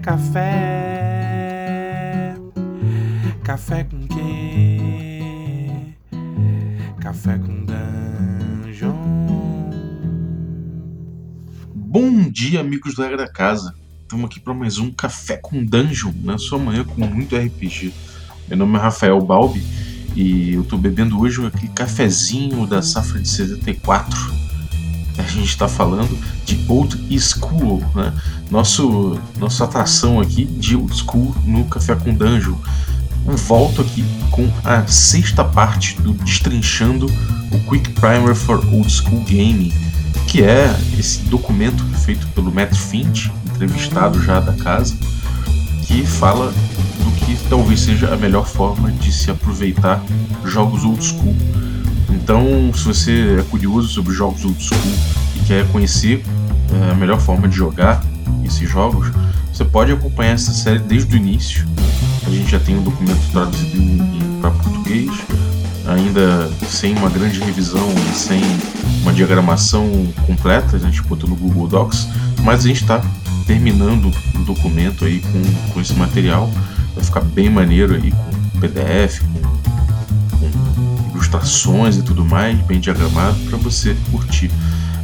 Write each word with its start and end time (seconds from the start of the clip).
café. 0.00 1.50
Café 3.44 3.84
com 3.84 4.06
quê? 4.06 5.94
Café 7.00 7.38
com 7.38 7.64
dungeon. 7.64 8.94
Bom 11.74 12.30
dia, 12.30 12.60
amigos 12.60 12.94
do 12.94 13.02
Regra 13.02 13.18
da 13.18 13.28
Casa. 13.28 13.74
Estamos 14.02 14.26
aqui 14.26 14.40
para 14.40 14.54
mais 14.54 14.78
um 14.78 14.90
Café 14.90 15.36
com 15.36 15.64
Dungeon, 15.64 16.12
na 16.24 16.36
sua 16.38 16.58
manhã 16.58 16.84
com 16.84 17.06
muito 17.06 17.36
RPG. 17.36 17.92
Meu 18.48 18.58
nome 18.58 18.76
é 18.76 18.80
Rafael 18.80 19.20
Balbi 19.20 19.62
e 20.16 20.54
eu 20.54 20.62
estou 20.62 20.78
bebendo 20.78 21.20
hoje 21.20 21.44
aquele 21.46 21.68
cafezinho 21.68 22.66
da 22.66 22.82
safra 22.82 23.20
de 23.20 23.28
74. 23.28 24.49
A 25.18 25.22
gente 25.22 25.48
está 25.48 25.68
falando 25.68 26.16
de 26.44 26.64
Old 26.68 26.96
School, 27.18 27.84
né? 27.94 28.12
Nosso, 28.50 29.18
nossa 29.38 29.64
atração 29.64 30.20
aqui 30.20 30.44
de 30.44 30.76
Old 30.76 30.94
School 30.96 31.34
no 31.44 31.64
Café 31.64 31.94
com. 31.94 32.58
Eu 33.26 33.36
volto 33.36 33.82
aqui 33.82 34.04
com 34.30 34.50
a 34.64 34.86
sexta 34.86 35.44
parte 35.44 36.00
do 36.00 36.14
Destrinchando 36.14 37.06
o 37.52 37.58
Quick 37.68 37.90
Primer 37.90 38.34
for 38.34 38.64
Old 38.72 38.90
School 38.90 39.22
Gaming, 39.24 39.72
que 40.26 40.42
é 40.42 40.74
esse 40.98 41.20
documento 41.22 41.84
feito 41.98 42.26
pelo 42.28 42.52
Matt 42.52 42.74
Finch, 42.74 43.30
entrevistado 43.46 44.22
já 44.22 44.40
da 44.40 44.52
casa, 44.52 44.96
que 45.86 46.06
fala 46.06 46.46
do 46.50 47.10
que 47.24 47.36
talvez 47.48 47.80
seja 47.80 48.14
a 48.14 48.16
melhor 48.16 48.46
forma 48.46 48.90
de 48.92 49.12
se 49.12 49.30
aproveitar 49.30 50.02
jogos 50.44 50.84
old 50.84 51.04
school. 51.04 51.36
Então, 52.14 52.72
se 52.74 52.84
você 52.84 53.36
é 53.40 53.42
curioso 53.50 53.88
sobre 53.88 54.12
jogos 54.12 54.44
old 54.44 54.62
school 54.62 54.80
e 55.36 55.40
quer 55.40 55.66
conhecer 55.68 56.24
é, 56.72 56.90
a 56.90 56.94
melhor 56.94 57.20
forma 57.20 57.48
de 57.48 57.56
jogar 57.56 58.02
esses 58.44 58.68
jogos, 58.68 59.10
você 59.52 59.64
pode 59.64 59.92
acompanhar 59.92 60.32
essa 60.32 60.52
série 60.52 60.78
desde 60.78 61.14
o 61.14 61.16
início. 61.16 61.66
A 62.26 62.30
gente 62.30 62.50
já 62.50 62.60
tem 62.60 62.76
um 62.76 62.82
documento 62.82 63.20
traduzido 63.32 63.80
para 64.40 64.50
português, 64.50 65.10
ainda 65.86 66.50
sem 66.68 66.96
uma 66.96 67.10
grande 67.10 67.40
revisão 67.40 67.88
e 68.10 68.14
sem 68.14 68.40
uma 69.02 69.12
diagramação 69.12 69.88
completa, 70.26 70.76
a 70.76 70.78
gente 70.78 71.02
botou 71.02 71.28
no 71.28 71.36
Google 71.36 71.66
Docs, 71.66 72.08
mas 72.44 72.64
a 72.64 72.68
gente 72.68 72.82
está 72.82 73.02
terminando 73.46 74.10
o 74.34 74.38
documento 74.44 75.04
aí 75.04 75.20
com, 75.20 75.72
com 75.72 75.80
esse 75.80 75.94
material. 75.94 76.50
Vai 76.94 77.04
ficar 77.04 77.20
bem 77.20 77.50
maneiro 77.50 77.94
aí 77.94 78.12
com 78.12 78.60
PDF, 78.60 79.22
com 81.30 81.36
ilustrações 81.36 81.96
e 81.96 82.02
tudo 82.02 82.24
mais, 82.24 82.58
bem 82.66 82.80
diagramado 82.80 83.38
para 83.48 83.56
você 83.58 83.96
curtir. 84.10 84.50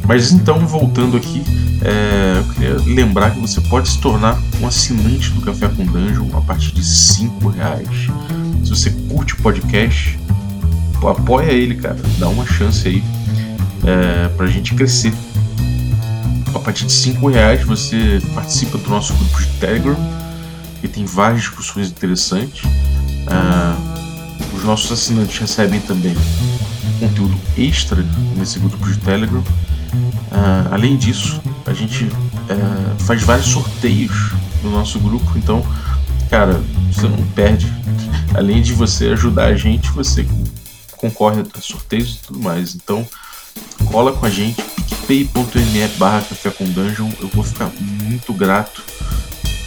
Mas 0.05 0.31
então, 0.31 0.65
voltando 0.65 1.17
aqui, 1.17 1.43
é, 1.81 2.37
eu 2.37 2.53
queria 2.53 2.75
lembrar 2.95 3.31
que 3.31 3.39
você 3.39 3.59
pode 3.61 3.89
se 3.89 3.99
tornar 3.99 4.37
um 4.61 4.67
assinante 4.67 5.31
do 5.31 5.41
Café 5.41 5.67
com 5.67 5.85
Dungeon 5.85 6.37
a 6.37 6.41
partir 6.41 6.71
de 6.71 6.83
5 6.83 7.49
reais. 7.49 8.07
Se 8.63 8.69
você 8.69 8.89
curte 9.09 9.33
o 9.33 9.37
podcast, 9.37 10.17
apoia 11.03 11.51
ele, 11.51 11.75
cara. 11.75 11.97
Dá 12.19 12.29
uma 12.29 12.45
chance 12.45 12.87
aí 12.87 13.03
é, 13.85 14.29
pra 14.29 14.47
gente 14.47 14.73
crescer. 14.75 15.13
A 16.53 16.59
partir 16.59 16.85
de 16.85 16.93
5 16.93 17.27
reais 17.27 17.63
você 17.63 18.21
participa 18.33 18.77
do 18.77 18.89
nosso 18.89 19.13
grupo 19.13 19.39
de 19.39 19.47
Telegram, 19.59 19.97
que 20.79 20.87
tem 20.87 21.05
várias 21.05 21.41
discussões 21.41 21.89
interessantes. 21.89 22.63
Os 23.93 23.96
nossos 24.67 24.91
assinantes 24.91 25.37
recebem 25.37 25.79
também 25.79 26.13
conteúdo 26.99 27.39
extra 27.57 28.05
nesse 28.35 28.59
grupo 28.59 28.85
de 28.91 28.97
Telegram. 28.99 29.39
Uh, 29.39 30.73
além 30.73 30.97
disso, 30.97 31.41
a 31.65 31.73
gente 31.73 32.03
uh, 32.03 33.03
faz 33.05 33.23
vários 33.23 33.47
sorteios 33.47 34.33
no 34.61 34.69
nosso 34.69 34.99
grupo, 34.99 35.37
então, 35.37 35.65
cara, 36.29 36.61
você 36.91 37.07
não 37.07 37.25
perde. 37.27 37.71
Além 38.35 38.61
de 38.61 38.73
você 38.73 39.07
ajudar 39.07 39.45
a 39.45 39.55
gente, 39.55 39.89
você 39.91 40.27
concorre 40.97 41.41
a 41.41 41.61
sorteios 41.61 42.15
e 42.15 42.27
tudo 42.27 42.39
mais. 42.39 42.75
Então, 42.75 43.07
cola 43.85 44.11
com 44.11 44.25
a 44.25 44.29
gente, 44.29 44.61
picpay.me 45.07 45.87
barra 45.97 46.21
café 46.21 46.49
com 46.49 46.65
dungeon. 46.65 47.09
Eu 47.21 47.29
vou 47.29 47.43
ficar 47.43 47.71
muito 48.03 48.33
grato 48.33 48.83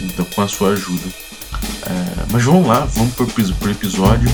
então, 0.01 0.27
com 0.27 0.43
a 0.43 0.49
sua 0.49 0.71
ajuda. 0.71 1.07
Uh, 1.07 2.27
mas 2.31 2.45
vamos 2.45 2.67
lá, 2.67 2.81
vamos 2.85 3.15
para 3.15 3.25
o 3.25 3.71
episódio 3.71 4.29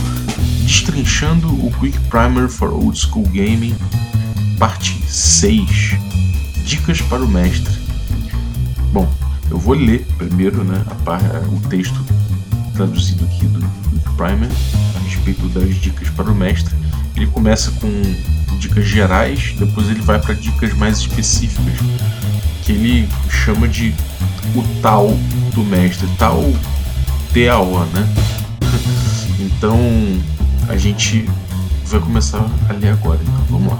destrinchando 0.66 1.48
o 1.64 1.70
Quick 1.78 1.98
Primer 2.10 2.48
for 2.48 2.72
Old 2.72 2.98
School 2.98 3.24
Gaming, 3.28 3.76
parte 4.58 5.00
6 5.06 5.96
Dicas 6.64 7.00
para 7.02 7.22
o 7.22 7.28
Mestre. 7.28 7.72
Bom, 8.92 9.08
eu 9.48 9.58
vou 9.58 9.74
ler 9.74 10.04
primeiro 10.18 10.64
né, 10.64 10.84
par, 11.04 11.20
o 11.48 11.60
texto 11.68 12.04
traduzido 12.74 13.24
aqui 13.26 13.46
do 13.46 13.60
Quick 13.60 14.10
Primer 14.16 14.48
a 14.96 14.98
respeito 15.04 15.48
das 15.50 15.72
dicas 15.76 16.10
para 16.10 16.30
o 16.30 16.34
mestre. 16.34 16.74
Ele 17.14 17.28
começa 17.28 17.70
com 17.72 17.88
dicas 18.58 18.86
gerais, 18.86 19.54
depois 19.56 19.88
ele 19.88 20.00
vai 20.00 20.20
para 20.20 20.34
dicas 20.34 20.74
mais 20.74 20.98
específicas, 20.98 21.74
que 22.64 22.72
ele 22.72 23.08
chama 23.30 23.68
de 23.68 23.94
o 24.56 24.62
tal 24.82 25.16
do 25.54 25.62
mestre, 25.62 26.08
tal 26.18 26.42
TAO, 27.32 27.84
né? 27.94 28.08
Então 29.38 29.78
a 30.68 30.76
gente 30.76 31.28
vai 31.84 32.00
começar 32.00 32.44
a 32.68 32.72
ler 32.72 32.88
agora, 32.88 33.20
então 33.22 33.44
vamos 33.48 33.72
lá. 33.72 33.78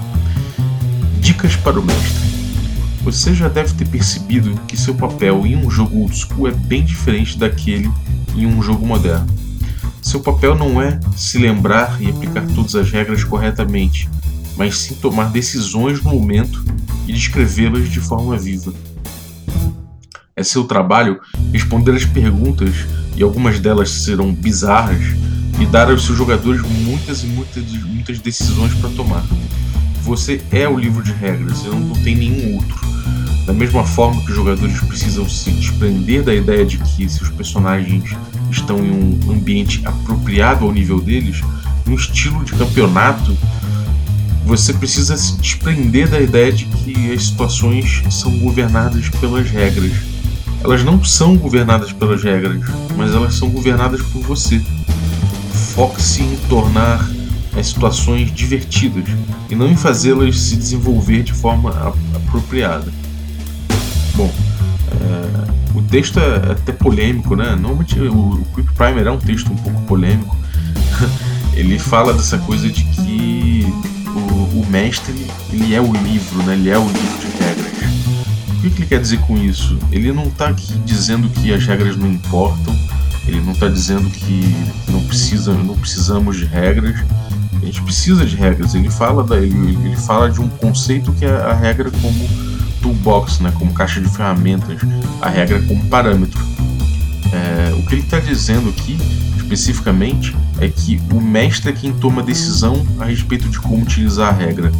Dicas 1.19 1.55
para 1.55 1.79
o 1.79 1.83
mestre. 1.83 2.27
Você 3.03 3.33
já 3.33 3.47
deve 3.47 3.73
ter 3.73 3.87
percebido 3.87 4.55
que 4.67 4.77
seu 4.77 4.95
papel 4.95 5.45
em 5.45 5.55
um 5.55 5.69
jogo 5.69 6.01
old 6.01 6.15
school 6.15 6.47
é 6.47 6.51
bem 6.51 6.83
diferente 6.83 7.37
daquele 7.37 7.91
em 8.35 8.45
um 8.45 8.61
jogo 8.61 8.85
moderno. 8.85 9.27
Seu 10.01 10.21
papel 10.21 10.55
não 10.55 10.81
é 10.81 10.99
se 11.15 11.37
lembrar 11.37 12.01
e 12.01 12.09
aplicar 12.09 12.45
todas 12.55 12.75
as 12.75 12.89
regras 12.91 13.23
corretamente, 13.23 14.09
mas 14.55 14.77
sim 14.77 14.95
tomar 14.95 15.29
decisões 15.29 16.01
no 16.01 16.11
momento 16.11 16.63
e 17.07 17.13
descrevê-las 17.13 17.89
de 17.89 17.99
forma 17.99 18.37
viva. 18.37 18.73
É 20.35 20.43
seu 20.43 20.63
trabalho 20.65 21.19
responder 21.51 21.95
as 21.95 22.05
perguntas, 22.05 22.73
e 23.15 23.23
algumas 23.23 23.59
delas 23.59 23.89
serão 23.89 24.33
bizarras, 24.33 25.15
e 25.59 25.65
dar 25.65 25.89
aos 25.89 26.05
seus 26.05 26.17
jogadores 26.17 26.61
muitas 26.61 27.23
e 27.23 27.27
muitas, 27.27 27.63
muitas 27.83 28.19
decisões 28.19 28.73
para 28.75 28.89
tomar. 28.91 29.25
Você 30.01 30.41
é 30.51 30.67
o 30.67 30.77
livro 30.77 31.03
de 31.03 31.11
regras, 31.11 31.63
e 31.65 31.67
não 31.69 31.93
tem 32.03 32.15
nenhum 32.15 32.55
outro. 32.55 32.79
Da 33.45 33.53
mesma 33.53 33.83
forma 33.83 34.21
que 34.23 34.29
os 34.31 34.35
jogadores 34.35 34.79
precisam 34.81 35.27
se 35.27 35.51
desprender 35.51 36.23
da 36.23 36.33
ideia 36.33 36.65
de 36.65 36.77
que 36.77 37.09
seus 37.09 37.29
personagens 37.29 38.15
estão 38.51 38.77
em 38.79 38.91
um 38.91 39.31
ambiente 39.31 39.81
apropriado 39.85 40.65
ao 40.65 40.71
nível 40.71 40.99
deles, 40.99 41.41
no 41.85 41.95
estilo 41.95 42.43
de 42.43 42.53
campeonato, 42.53 43.37
você 44.45 44.73
precisa 44.73 45.17
se 45.17 45.37
desprender 45.37 46.09
da 46.09 46.19
ideia 46.19 46.51
de 46.51 46.65
que 46.65 47.11
as 47.11 47.25
situações 47.25 48.03
são 48.09 48.37
governadas 48.39 49.09
pelas 49.09 49.49
regras. 49.49 49.93
Elas 50.63 50.83
não 50.83 51.03
são 51.03 51.37
governadas 51.37 51.91
pelas 51.91 52.23
regras, 52.23 52.61
mas 52.95 53.13
elas 53.13 53.35
são 53.35 53.49
governadas 53.49 54.01
por 54.01 54.21
você 54.23 54.61
foque-se 55.77 56.23
em 56.23 56.35
tornar 56.49 57.07
as 57.55 57.67
situações 57.67 58.33
divertidas 58.33 59.03
e 59.47 59.53
não 59.53 59.67
em 59.67 59.75
fazê-las 59.75 60.39
se 60.39 60.55
desenvolver 60.55 61.21
de 61.21 61.33
forma 61.33 61.69
apropriada. 62.15 62.91
Bom, 64.15 64.33
é, 64.91 65.77
o 65.77 65.81
texto 65.83 66.19
é 66.19 66.53
até 66.53 66.71
polêmico, 66.71 67.35
né? 67.35 67.51
Normalmente 67.51 67.99
o, 67.99 68.43
Quick 68.55 68.73
Primer 68.73 69.05
é 69.05 69.11
um 69.11 69.19
texto 69.19 69.51
um 69.51 69.55
pouco 69.55 69.79
polêmico. 69.83 70.35
ele 71.53 71.77
fala 71.77 72.11
dessa 72.11 72.39
coisa 72.39 72.67
de 72.67 72.83
que 72.83 73.63
o, 74.07 74.61
o, 74.61 74.65
mestre 74.71 75.27
ele 75.53 75.75
é 75.75 75.79
o 75.79 75.93
livro, 75.93 76.41
né? 76.41 76.55
Ele 76.55 76.71
é 76.71 76.77
o 76.79 76.87
livro 76.87 77.19
de 77.19 77.27
regras. 77.37 77.67
O 78.49 78.61
que, 78.61 78.69
que 78.71 78.79
ele 78.79 78.87
quer 78.87 78.99
dizer 78.99 79.19
com 79.19 79.37
isso? 79.37 79.77
Ele 79.91 80.11
não 80.11 80.23
está 80.23 80.51
dizendo 80.83 81.29
que 81.29 81.53
as 81.53 81.63
regras 81.67 81.95
não 81.95 82.07
importam 82.07 82.75
ele 83.27 83.41
não 83.41 83.51
está 83.51 83.67
dizendo 83.67 84.09
que 84.09 84.55
precisa, 85.07 85.53
não 85.53 85.77
precisamos 85.77 86.37
de 86.37 86.45
regras. 86.45 86.95
A 87.61 87.65
gente 87.65 87.81
precisa 87.81 88.25
de 88.25 88.35
regras. 88.35 88.75
Ele 88.75 88.89
fala 88.89 89.23
da, 89.23 89.37
ele, 89.37 89.75
ele 89.85 89.95
fala 89.95 90.29
de 90.29 90.39
um 90.39 90.47
conceito 90.47 91.11
que 91.13 91.25
é 91.25 91.35
a 91.35 91.53
regra 91.53 91.89
como 91.89 92.29
toolbox, 92.81 93.39
né, 93.39 93.51
como 93.57 93.73
caixa 93.73 93.99
de 93.99 94.09
ferramentas, 94.09 94.79
a 95.21 95.29
regra 95.29 95.61
como 95.63 95.83
parâmetro. 95.85 96.39
É, 97.33 97.73
o 97.73 97.85
que 97.85 97.95
ele 97.95 98.03
está 98.03 98.19
dizendo 98.19 98.69
aqui, 98.69 98.97
especificamente, 99.35 100.35
é 100.59 100.69
que 100.69 101.01
o 101.11 101.19
mestre 101.19 101.71
é 101.71 101.73
quem 101.73 101.91
toma 101.91 102.23
decisão 102.23 102.85
a 102.99 103.05
respeito 103.05 103.49
de 103.49 103.59
como 103.59 103.81
utilizar 103.81 104.29
a 104.29 104.37
regra. 104.37 104.71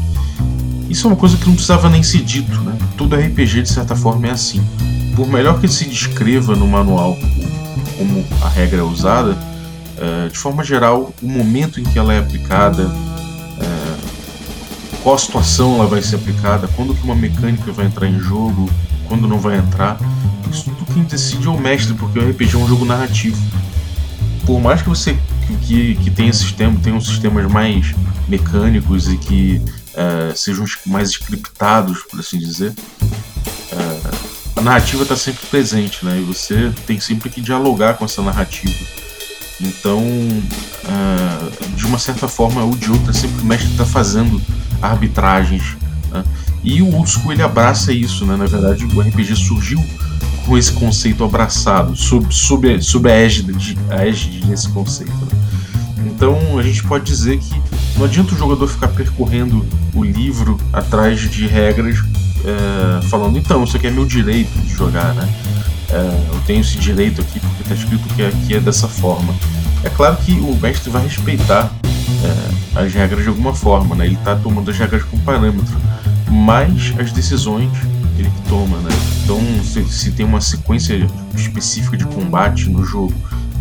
Isso 0.89 1.06
é 1.06 1.09
uma 1.09 1.18
coisa 1.18 1.35
que 1.35 1.45
não 1.45 1.53
precisava 1.53 1.89
nem 1.89 2.01
ser 2.01 2.21
dito, 2.24 2.62
né? 2.62 2.77
Todo 2.95 3.15
RPG 3.15 3.63
de 3.63 3.69
certa 3.69 3.95
forma 3.95 4.27
é 4.27 4.31
assim. 4.31 4.63
Por 5.15 5.27
melhor 5.27 5.59
que 5.59 5.68
se 5.68 5.85
descreva 5.85 6.56
no 6.56 6.68
manual 6.68 7.18
como 7.97 8.24
a 8.41 8.50
regra 8.50 8.79
é 8.79 8.83
usada, 8.83 9.38
é, 10.00 10.30
de 10.30 10.38
forma 10.38 10.64
geral, 10.64 11.14
o 11.22 11.28
momento 11.28 11.80
em 11.80 11.84
que 11.84 11.98
ela 11.98 12.14
é 12.14 12.20
aplicada, 12.20 12.84
é, 13.60 13.98
qual 15.02 15.18
situação 15.18 15.76
ela 15.76 15.88
vai 15.88 16.02
ser 16.02 16.18
aplicada, 16.18 16.68
quando 16.76 16.94
que 16.94 17.04
uma 17.04 17.16
mecânica 17.16 17.72
vai 17.72 17.86
entrar 17.86 18.08
em 18.08 18.20
jogo, 18.20 18.70
quando 19.08 19.28
não 19.28 19.40
vai 19.40 19.58
entrar. 19.58 19.98
Isso 20.52 20.64
tudo 20.66 20.94
quem 20.94 21.04
decide 21.04 21.48
é 21.48 21.50
o 21.50 21.60
mestre, 21.60 21.94
porque 21.94 22.20
o 22.20 22.30
RPG 22.30 22.56
é 22.56 22.58
um 22.58 22.68
jogo 22.68 22.86
narrativo. 22.86 23.38
Por 24.46 24.62
mais 24.62 24.82
que 24.82 24.90
você 24.90 25.18
que, 25.62 25.96
que 25.96 26.12
tenha, 26.12 26.32
sistema, 26.32 26.78
tenha 26.82 27.00
sistemas 27.00 27.50
mais 27.52 27.94
mecânicos 28.28 29.08
e 29.08 29.18
que 29.18 29.62
uh, 29.94 30.36
sejam 30.36 30.66
mais 30.86 31.10
scriptados, 31.10 32.00
por 32.04 32.20
assim 32.20 32.38
dizer, 32.38 32.72
uh, 32.72 34.18
a 34.56 34.62
narrativa 34.62 35.04
está 35.04 35.16
sempre 35.16 35.46
presente, 35.48 36.06
né? 36.06 36.18
E 36.20 36.24
você 36.24 36.72
tem 36.86 37.00
sempre 37.00 37.30
que 37.30 37.42
dialogar 37.42 37.96
com 37.96 38.06
essa 38.06 38.22
narrativa. 38.22 38.74
Então, 39.59 40.00
uh, 40.00 41.75
de 41.75 41.86
uma 41.86 41.98
certa 41.98 42.27
forma, 42.27 42.63
o 42.63 42.75
de 42.75 42.92
outra 42.92 43.12
sempre 43.12 43.44
o 43.44 43.54
está 43.54 43.86
fazendo 43.86 44.42
arbitragens. 44.81 45.75
Né? 46.12 46.24
E 46.63 46.81
o 46.81 46.94
old 46.95 47.09
school 47.09 47.31
ele 47.31 47.42
abraça 47.42 47.92
isso, 47.92 48.25
né? 48.25 48.36
Na 48.36 48.45
verdade, 48.45 48.86
o 48.86 49.01
RPG 49.01 49.36
surgiu 49.36 49.83
com 50.45 50.57
esse 50.57 50.71
conceito 50.74 51.24
abraçado, 51.24 51.95
sob, 51.95 52.33
sob, 52.33 52.81
sob 52.81 53.09
a, 53.09 53.15
égide, 53.15 53.77
a 53.89 54.06
égide 54.06 54.45
desse 54.45 54.69
conceito. 54.69 55.12
Né? 55.12 55.31
Então, 56.06 56.57
a 56.57 56.63
gente 56.63 56.83
pode 56.83 57.06
dizer 57.06 57.38
que 57.39 57.62
não 57.98 58.06
adianta 58.06 58.33
o 58.33 58.38
jogador 58.38 58.68
ficar 58.68 58.89
percorrendo 58.89 59.65
o 59.94 60.03
livro 60.03 60.57
atrás 60.71 61.19
de 61.19 61.48
regras, 61.48 61.98
é, 62.45 63.01
falando, 63.07 63.38
então, 63.38 63.63
isso 63.63 63.75
aqui 63.75 63.88
é 63.88 63.92
meu 63.92 64.06
direito 64.06 64.51
de 64.60 64.74
jogar, 64.74 65.13
né? 65.15 65.27
É, 65.89 66.34
eu 66.34 66.39
tenho 66.45 66.62
esse 66.62 66.78
direito 66.78 67.22
aqui 67.22 67.39
porque 67.39 67.63
está 67.63 67.75
escrito 67.75 68.07
que 68.16 68.24
aqui 68.24 68.56
é 68.56 68.60
dessa 68.60 68.88
forma. 68.88 69.34
É 69.84 69.89
claro 69.89 70.18
que 70.18 70.34
o 70.34 70.56
mestre 70.56 70.89
vai 70.89 71.04
respeitar 71.04 71.72
é, 72.24 72.80
as 72.84 72.94
regras 72.94 73.24
de 73.24 73.30
alguma 73.30 73.54
forma, 73.54 73.95
né? 73.95 74.06
Ele 74.06 74.16
está 74.16 74.36
tomando 74.36 74.69
as 74.69 74.78
regras 74.78 75.04
com 75.04 75.18
parâmetro, 75.19 75.78
mas 76.30 76.94
as 77.00 77.12
decisões 77.12 77.72
ele 78.18 78.30
que 78.30 78.50
toma, 78.50 78.78
né? 78.80 78.89
Então, 79.24 79.39
se, 79.63 79.86
se, 79.86 80.12
tem 80.12 80.25
uma 80.25 80.42
sequência 80.42 81.07
específica 81.36 81.95
de 81.95 82.06
combate 82.06 82.69
no 82.69 82.84
jogo, 82.84 83.13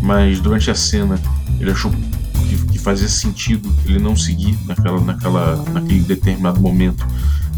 mas 0.02 0.40
durante 0.40 0.70
a 0.70 0.75
cena 0.75 1.20
ele 1.61 1.70
achou 1.70 1.90
que, 1.90 2.56
que 2.73 2.78
fazia 2.78 3.08
sentido 3.08 3.73
ele 3.84 3.99
não 3.99 4.17
seguir 4.17 4.56
naquela, 4.67 5.00
naquela, 5.00 5.56
naquele 5.73 6.00
determinado 6.00 6.61
momento 6.61 7.06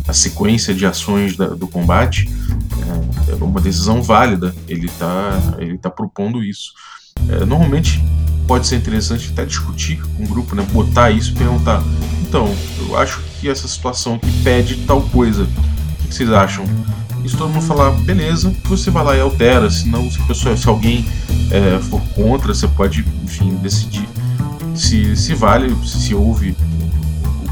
a 0.09 0.13
sequência 0.13 0.75
de 0.75 0.87
ações 0.87 1.37
da, 1.37 1.49
do 1.49 1.69
combate, 1.69 2.29
é, 3.29 3.35
uma 3.45 3.61
decisão 3.61 4.03
válida. 4.03 4.55
Ele 4.67 4.87
está 4.87 5.39
ele 5.59 5.79
tá 5.79 5.91
propondo 5.91 6.43
isso. 6.43 6.73
É, 7.29 7.45
normalmente 7.45 8.03
pode 8.47 8.67
ser 8.67 8.77
interessante 8.77 9.31
até 9.33 9.45
discutir 9.45 10.01
com 10.17 10.25
o 10.25 10.29
grupo, 10.29 10.55
né? 10.55 10.67
botar 10.73 11.11
isso 11.11 11.33
e 11.33 11.35
perguntar: 11.35 11.83
então, 12.23 12.55
eu 12.81 12.97
acho 12.97 13.21
que 13.41 13.49
essa 13.49 13.69
situação 13.69 14.15
aqui 14.15 14.31
pede 14.43 14.77
tal 14.87 15.03
coisa. 15.03 15.45
O 15.45 16.09
que 16.09 16.15
vocês 16.15 16.31
acham? 16.31 16.65
E 17.25 17.29
se 17.29 17.37
todo 17.37 17.51
mundo 17.51 17.67
falar, 17.67 17.91
beleza, 17.91 18.55
você 18.65 18.91
vai 18.91 19.05
lá 19.05 19.17
e 19.17 19.21
altera. 19.21 19.69
Senão, 19.71 20.11
se, 20.11 20.23
pessoa, 20.23 20.57
se 20.57 20.69
alguém 20.69 21.05
é, 21.51 21.79
for 21.79 22.01
contra, 22.15 22.55
você 22.55 22.69
pode, 22.69 23.05
enfim, 23.25 23.55
decidir 23.57 24.09
se, 24.79 25.17
se 25.17 25.35
vale, 25.35 25.75
se 25.85 26.15
houve 26.15 26.55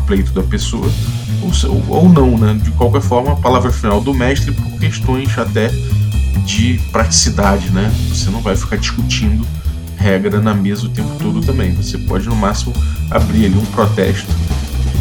pleito 0.06 0.32
da 0.32 0.42
pessoa 0.42 0.90
ou, 1.68 1.84
ou 1.88 2.08
não, 2.08 2.38
né? 2.38 2.58
De 2.62 2.70
qualquer 2.72 3.00
forma, 3.00 3.32
a 3.32 3.36
palavra 3.36 3.70
final 3.70 4.00
do 4.00 4.14
mestre 4.14 4.52
por 4.52 4.78
questões 4.78 5.36
até 5.38 5.70
de 6.44 6.80
praticidade, 6.92 7.70
né? 7.70 7.92
Você 8.08 8.30
não 8.30 8.40
vai 8.40 8.56
ficar 8.56 8.76
discutindo 8.76 9.46
regra 9.96 10.40
na 10.40 10.54
mesa 10.54 10.86
o 10.86 10.88
tempo 10.88 11.10
todo 11.18 11.40
também. 11.40 11.74
Você 11.74 11.98
pode 11.98 12.28
no 12.28 12.36
máximo 12.36 12.72
abrir 13.10 13.46
ali 13.46 13.56
um 13.56 13.64
protesto 13.66 14.30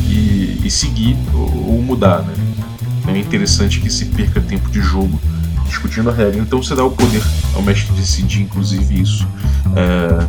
e, 0.07 0.61
e 0.63 0.71
seguir 0.71 1.15
ou, 1.33 1.73
ou, 1.73 1.81
mudar, 1.81 2.21
né? 2.21 2.33
É 3.07 3.17
interessante 3.17 3.79
que 3.79 3.89
se 3.89 4.05
perca 4.05 4.41
tempo 4.41 4.69
de 4.69 4.81
jogo 4.81 5.19
discutindo 5.67 6.09
a 6.09 6.13
regra. 6.13 6.41
Então 6.41 6.61
você 6.61 6.75
dá 6.75 6.83
o 6.83 6.91
poder 6.91 7.21
ao 7.53 7.61
mestre 7.61 7.93
decidir, 7.93 8.41
inclusive 8.41 8.99
isso. 8.99 9.27
É... 9.75 10.27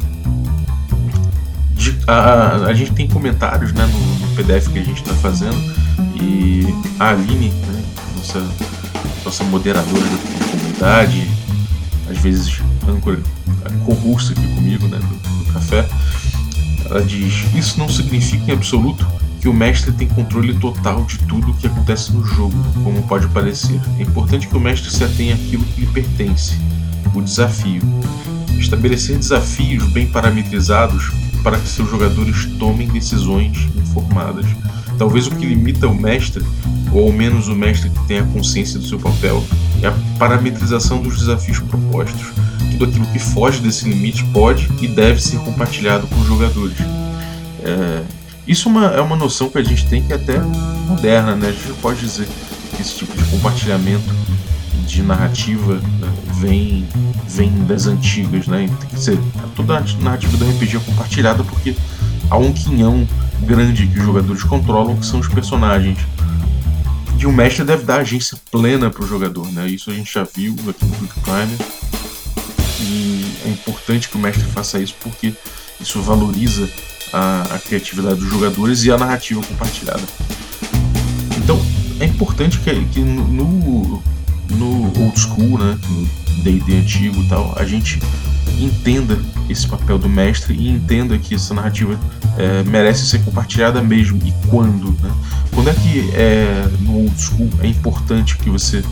De, 1.74 1.96
a, 2.06 2.66
a, 2.66 2.74
gente 2.74 2.92
tem 2.92 3.06
comentários 3.06 3.72
né, 3.72 3.86
no 3.86 4.25
PDF 4.36 4.68
que 4.68 4.78
a 4.78 4.84
gente 4.84 5.02
está 5.02 5.14
fazendo 5.14 5.56
e 6.20 6.66
a 7.00 7.10
Aline, 7.10 7.48
né, 7.48 7.84
nossa, 8.16 8.46
nossa 9.24 9.44
moderadora 9.44 10.04
da 10.04 10.50
comunidade, 10.50 11.28
às 12.10 12.18
vezes 12.18 12.60
âncora, 12.86 13.20
co-host 13.84 14.32
aqui 14.32 14.54
comigo 14.54 14.86
né, 14.88 14.98
do, 14.98 15.44
do 15.44 15.52
café, 15.52 15.88
ela 16.84 17.02
diz: 17.02 17.44
Isso 17.54 17.78
não 17.78 17.88
significa 17.88 18.50
em 18.50 18.54
absoluto 18.54 19.06
que 19.40 19.48
o 19.48 19.54
mestre 19.54 19.92
tem 19.92 20.08
controle 20.08 20.54
total 20.54 21.04
de 21.04 21.18
tudo 21.20 21.50
o 21.50 21.54
que 21.54 21.66
acontece 21.66 22.12
no 22.12 22.24
jogo, 22.24 22.54
como 22.82 23.02
pode 23.04 23.28
parecer. 23.28 23.80
É 23.98 24.02
importante 24.02 24.48
que 24.48 24.56
o 24.56 24.60
mestre 24.60 24.90
se 24.90 25.04
atenha 25.04 25.34
àquilo 25.34 25.64
que 25.64 25.80
lhe 25.80 25.86
pertence, 25.86 26.58
o 27.14 27.22
desafio. 27.22 27.82
Estabelecer 28.58 29.18
desafios 29.18 29.84
bem 29.92 30.06
parametrizados 30.06 31.12
para 31.46 31.60
que 31.60 31.68
seus 31.68 31.88
jogadores 31.88 32.44
tomem 32.58 32.88
decisões 32.88 33.56
informadas 33.76 34.46
Talvez 34.98 35.26
o 35.26 35.30
que 35.30 35.44
limita 35.44 35.86
o 35.86 35.94
mestre, 35.94 36.42
ou 36.90 37.06
ao 37.06 37.12
menos 37.12 37.48
o 37.48 37.54
mestre 37.54 37.90
que 37.90 38.06
tenha 38.06 38.24
consciência 38.24 38.78
do 38.78 38.86
seu 38.86 38.98
papel, 38.98 39.44
é 39.82 39.88
a 39.88 39.94
parametrização 40.18 41.02
dos 41.02 41.18
desafios 41.18 41.58
propostos. 41.58 42.32
Tudo 42.72 42.86
aquilo 42.86 43.06
que 43.06 43.18
foge 43.18 43.60
desse 43.60 43.86
limite 43.88 44.24
pode 44.32 44.68
e 44.80 44.88
deve 44.88 45.22
ser 45.22 45.38
compartilhado 45.40 46.06
com 46.06 46.18
os 46.20 46.26
jogadores. 46.26 46.76
É, 47.62 48.02
isso 48.46 48.68
é 48.68 48.72
uma, 48.72 48.86
é 48.86 49.00
uma 49.00 49.16
noção 49.16 49.50
que 49.50 49.58
a 49.58 49.62
gente 49.62 49.86
tem 49.86 50.02
que 50.02 50.12
é 50.12 50.16
até 50.16 50.38
moderna, 50.86 51.36
né? 51.36 51.48
A 51.48 51.52
gente 51.52 51.78
pode 51.82 52.00
dizer 52.00 52.26
que 52.74 52.80
esse 52.80 52.96
tipo 52.96 53.14
de 53.16 53.24
compartilhamento 53.24 54.14
de 54.86 55.02
narrativa 55.02 55.74
né, 55.74 56.05
vem, 56.38 56.86
vem 57.28 57.50
das 57.64 57.86
antigas, 57.86 58.46
né? 58.46 58.68
Quer 58.90 58.96
dizer, 58.96 59.18
toda 59.54 59.78
a 59.78 59.80
narrativa 60.02 60.36
do 60.36 60.48
RPG 60.48 60.76
é 60.76 60.80
compartilhada 60.80 61.44
porque 61.44 61.74
há 62.30 62.36
um 62.36 62.52
quinhão 62.52 63.06
grande 63.42 63.86
que 63.86 63.98
os 63.98 64.04
jogadores 64.04 64.42
controlam, 64.42 64.96
que 64.96 65.06
são 65.06 65.20
os 65.20 65.28
personagens. 65.28 65.98
E 67.18 67.26
o 67.26 67.32
mestre 67.32 67.64
deve 67.64 67.84
dar 67.84 68.00
agência 68.00 68.38
plena 68.50 68.90
para 68.90 69.02
o 69.02 69.06
jogador, 69.06 69.50
né? 69.52 69.66
Isso 69.68 69.90
a 69.90 69.94
gente 69.94 70.12
já 70.12 70.24
viu 70.24 70.54
aqui 70.68 70.84
no 70.84 70.94
Quick 70.96 71.20
Primer. 71.20 71.58
E 72.80 73.32
é 73.46 73.48
importante 73.48 74.08
que 74.08 74.16
o 74.16 74.20
mestre 74.20 74.44
faça 74.44 74.78
isso 74.78 74.94
porque 75.00 75.32
isso 75.80 76.00
valoriza 76.02 76.68
a, 77.12 77.42
a 77.54 77.58
criatividade 77.58 78.20
dos 78.20 78.28
jogadores 78.28 78.84
e 78.84 78.90
a 78.90 78.98
narrativa 78.98 79.40
compartilhada. 79.42 80.02
Então 81.38 81.58
é 81.98 82.04
importante 82.04 82.58
que, 82.58 82.84
que 82.86 83.00
no, 83.00 84.02
no 84.50 85.02
old 85.02 85.18
school, 85.18 85.58
né, 85.58 85.78
D&D 86.46 86.78
antigo 86.78 87.20
e 87.22 87.28
tal, 87.28 87.54
a 87.58 87.64
gente 87.64 88.00
entenda 88.60 89.18
esse 89.48 89.66
papel 89.66 89.98
do 89.98 90.08
mestre 90.08 90.54
e 90.54 90.70
entenda 90.70 91.18
que 91.18 91.34
essa 91.34 91.52
narrativa 91.52 91.98
é, 92.38 92.62
merece 92.62 93.06
ser 93.06 93.22
compartilhada 93.24 93.82
mesmo 93.82 94.20
e 94.24 94.32
quando. 94.48 94.90
Né? 95.02 95.10
Quando 95.52 95.70
é 95.70 95.74
que 95.74 96.10
é, 96.14 96.68
no 96.80 96.98
old 97.00 97.20
school 97.20 97.50
é 97.60 97.66
importante 97.66 98.36
que 98.38 98.48
você 98.48 98.82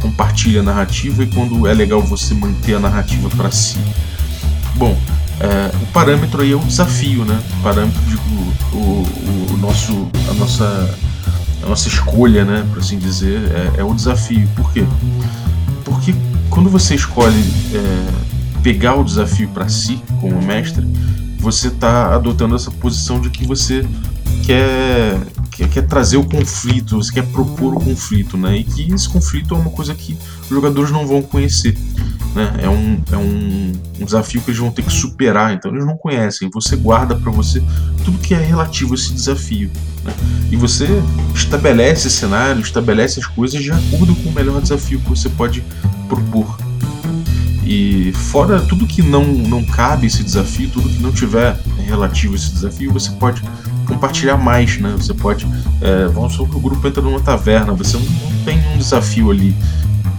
compartilhe 0.00 0.58
a 0.58 0.62
narrativa 0.62 1.22
e 1.22 1.26
quando 1.26 1.66
é 1.66 1.74
legal 1.74 2.02
você 2.02 2.32
manter 2.34 2.74
a 2.74 2.80
narrativa 2.80 3.28
para 3.30 3.50
si? 3.50 3.78
Bom, 4.76 4.98
é, 5.38 5.76
o 5.82 5.86
parâmetro 5.88 6.42
aí 6.42 6.52
é 6.52 6.56
o 6.56 6.60
desafio, 6.60 7.24
né? 7.24 7.38
O 7.58 7.62
parâmetro, 7.62 8.00
digo, 8.06 8.22
o, 8.72 8.76
o, 8.76 9.54
o 9.54 9.56
nosso, 9.58 10.08
a 10.30 10.34
nossa, 10.34 10.98
a 11.62 11.66
nossa 11.66 11.88
escolha, 11.88 12.44
né? 12.44 12.66
Por 12.70 12.78
assim 12.78 12.98
dizer, 12.98 13.40
é, 13.50 13.80
é 13.80 13.84
o 13.84 13.94
desafio. 13.94 14.48
Por 14.54 14.72
quê? 14.72 14.84
Porque 15.84 16.14
quando 16.56 16.70
você 16.70 16.94
escolhe 16.94 17.44
é, 17.74 18.62
pegar 18.62 18.94
o 18.94 19.04
desafio 19.04 19.46
para 19.48 19.68
si 19.68 20.00
como 20.22 20.40
mestre, 20.40 20.86
você 21.38 21.68
está 21.68 22.14
adotando 22.14 22.56
essa 22.56 22.70
posição 22.70 23.20
de 23.20 23.28
que 23.28 23.46
você 23.46 23.86
quer, 24.42 25.20
quer, 25.50 25.68
quer, 25.68 25.86
trazer 25.86 26.16
o 26.16 26.24
conflito, 26.24 26.96
você 26.96 27.12
quer 27.12 27.26
propor 27.26 27.74
o 27.74 27.78
conflito, 27.78 28.38
né? 28.38 28.56
E 28.56 28.64
que 28.64 28.90
esse 28.90 29.06
conflito 29.06 29.54
é 29.54 29.58
uma 29.58 29.68
coisa 29.68 29.94
que 29.94 30.16
os 30.44 30.48
jogadores 30.48 30.90
não 30.90 31.06
vão 31.06 31.20
conhecer. 31.20 31.76
Né? 32.36 32.52
É, 32.58 32.68
um, 32.68 33.00
é 33.10 33.16
um, 33.16 33.72
um 33.98 34.04
desafio 34.04 34.42
que 34.42 34.50
eles 34.50 34.60
vão 34.60 34.70
ter 34.70 34.82
que 34.82 34.92
superar, 34.92 35.54
então 35.54 35.70
eles 35.72 35.86
não 35.86 35.96
conhecem. 35.96 36.50
Você 36.52 36.76
guarda 36.76 37.16
para 37.16 37.32
você 37.32 37.62
tudo 38.04 38.18
que 38.18 38.34
é 38.34 38.38
relativo 38.38 38.92
a 38.92 38.94
esse 38.94 39.10
desafio. 39.14 39.70
Né? 40.04 40.12
E 40.50 40.56
você 40.56 40.86
estabelece 41.34 42.10
cenário, 42.10 42.60
estabelece 42.60 43.18
as 43.20 43.26
coisas 43.26 43.62
de 43.62 43.70
acordo 43.70 44.14
com 44.16 44.28
o 44.28 44.32
melhor 44.32 44.60
desafio 44.60 45.00
que 45.00 45.08
você 45.08 45.30
pode 45.30 45.64
propor. 46.10 46.58
E 47.64 48.12
fora 48.12 48.60
tudo 48.60 48.86
que 48.86 49.00
não, 49.00 49.24
não 49.24 49.64
cabe 49.64 50.06
esse 50.06 50.22
desafio, 50.22 50.68
tudo 50.68 50.90
que 50.90 51.02
não 51.02 51.12
tiver 51.12 51.58
relativo 51.86 52.34
a 52.34 52.36
esse 52.36 52.52
desafio, 52.52 52.92
você 52.92 53.10
pode 53.12 53.42
compartilhar 53.86 54.36
mais, 54.36 54.78
né? 54.78 54.94
Você 54.98 55.14
pode. 55.14 55.46
É, 55.80 56.06
vamos 56.08 56.34
supor 56.34 56.50
que 56.50 56.56
o 56.56 56.60
grupo 56.60 56.86
entra 56.86 57.00
numa 57.00 57.20
taverna, 57.20 57.72
você 57.72 57.96
não, 57.96 58.04
não 58.04 58.44
tem 58.44 58.58
um 58.74 58.76
desafio 58.76 59.30
ali. 59.30 59.54